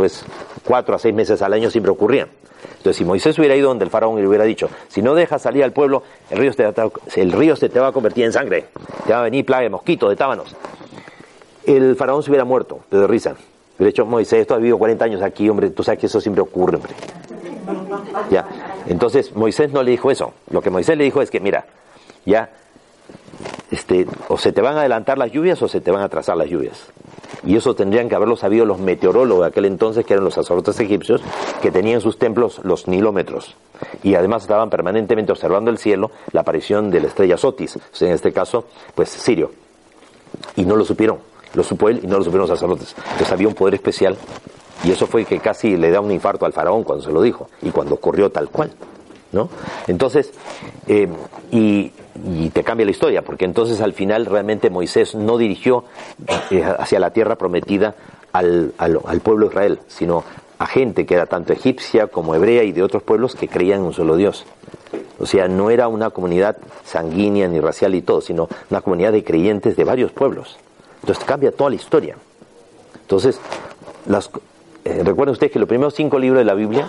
[0.00, 0.24] pues
[0.64, 2.30] cuatro a seis meses al año siempre ocurrían.
[2.78, 5.42] Entonces, si Moisés hubiera ido donde el faraón y le hubiera dicho, si no dejas
[5.42, 6.52] salir al pueblo, el río,
[7.16, 8.68] el río se te va a convertir en sangre,
[9.06, 10.56] te va a venir plaga de mosquitos, de tábanos.
[11.66, 13.36] El faraón se hubiera muerto, de risa.
[13.76, 16.40] Hubiera dicho, Moisés, tú has vivido 40 años aquí, hombre, tú sabes que eso siempre
[16.40, 16.94] ocurre, hombre.
[18.30, 18.48] Ya.
[18.86, 20.32] Entonces, Moisés no le dijo eso.
[20.48, 21.66] Lo que Moisés le dijo es que, mira,
[22.24, 22.48] ya,
[23.70, 26.36] este, o se te van a adelantar las lluvias o se te van a atrasar
[26.36, 26.90] las lluvias.
[27.44, 30.78] Y eso tendrían que haberlo sabido los meteorólogos de aquel entonces, que eran los sacerdotes
[30.80, 31.22] egipcios,
[31.62, 33.56] que tenían en sus templos los nilómetros.
[34.02, 38.32] Y además estaban permanentemente observando el cielo la aparición de la estrella Sotis, en este
[38.32, 39.52] caso, pues Sirio.
[40.56, 41.18] Y no lo supieron,
[41.54, 42.94] lo supo él y no lo supieron los sacerdotes.
[42.96, 44.16] Entonces había un poder especial
[44.84, 47.48] y eso fue que casi le da un infarto al faraón cuando se lo dijo
[47.62, 48.70] y cuando ocurrió tal cual.
[49.32, 49.48] ¿No?
[49.86, 50.32] Entonces,
[50.86, 51.08] eh,
[51.50, 51.92] y,
[52.52, 55.84] te cambia la historia, porque entonces al final realmente Moisés no dirigió
[56.50, 57.94] eh, hacia la tierra prometida
[58.32, 60.24] al, al, pueblo de Israel, sino
[60.58, 63.86] a gente que era tanto egipcia como hebrea y de otros pueblos que creían en
[63.86, 64.44] un solo Dios.
[65.18, 69.24] O sea, no era una comunidad sanguínea ni racial y todo, sino una comunidad de
[69.24, 70.58] creyentes de varios pueblos.
[71.00, 72.16] Entonces cambia toda la historia.
[73.02, 73.40] Entonces,
[74.06, 74.30] las,
[74.84, 76.88] eh, recuerden ustedes que los primeros cinco libros de la Biblia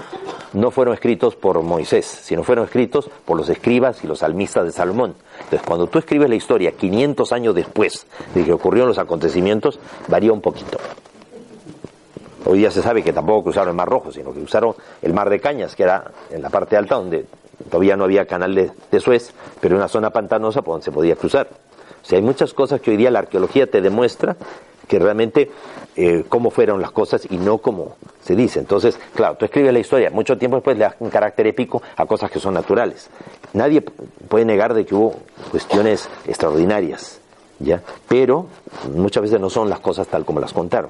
[0.54, 4.72] no fueron escritos por Moisés, sino fueron escritos por los escribas y los salmistas de
[4.72, 5.16] Salomón.
[5.44, 10.32] Entonces, cuando tú escribes la historia 500 años después de que ocurrieron los acontecimientos, varía
[10.32, 10.78] un poquito.
[12.46, 15.30] Hoy día se sabe que tampoco cruzaron el Mar Rojo, sino que cruzaron el Mar
[15.30, 17.26] de Cañas, que era en la parte alta donde
[17.70, 21.48] todavía no había canal de, Suez, pero una zona pantanosa por donde se podía cruzar.
[22.02, 24.36] O sea, hay muchas cosas que hoy día la arqueología te demuestra
[24.92, 25.50] que realmente
[25.96, 28.60] eh, cómo fueron las cosas y no como se dice.
[28.60, 32.06] Entonces, claro, tú escribes la historia, mucho tiempo después le das un carácter épico a
[32.06, 33.10] cosas que son naturales.
[33.54, 35.16] Nadie puede negar de que hubo
[35.50, 37.22] cuestiones extraordinarias,
[37.60, 37.82] ¿ya?
[38.10, 38.48] Pero
[38.94, 40.90] muchas veces no son las cosas tal como las contaron.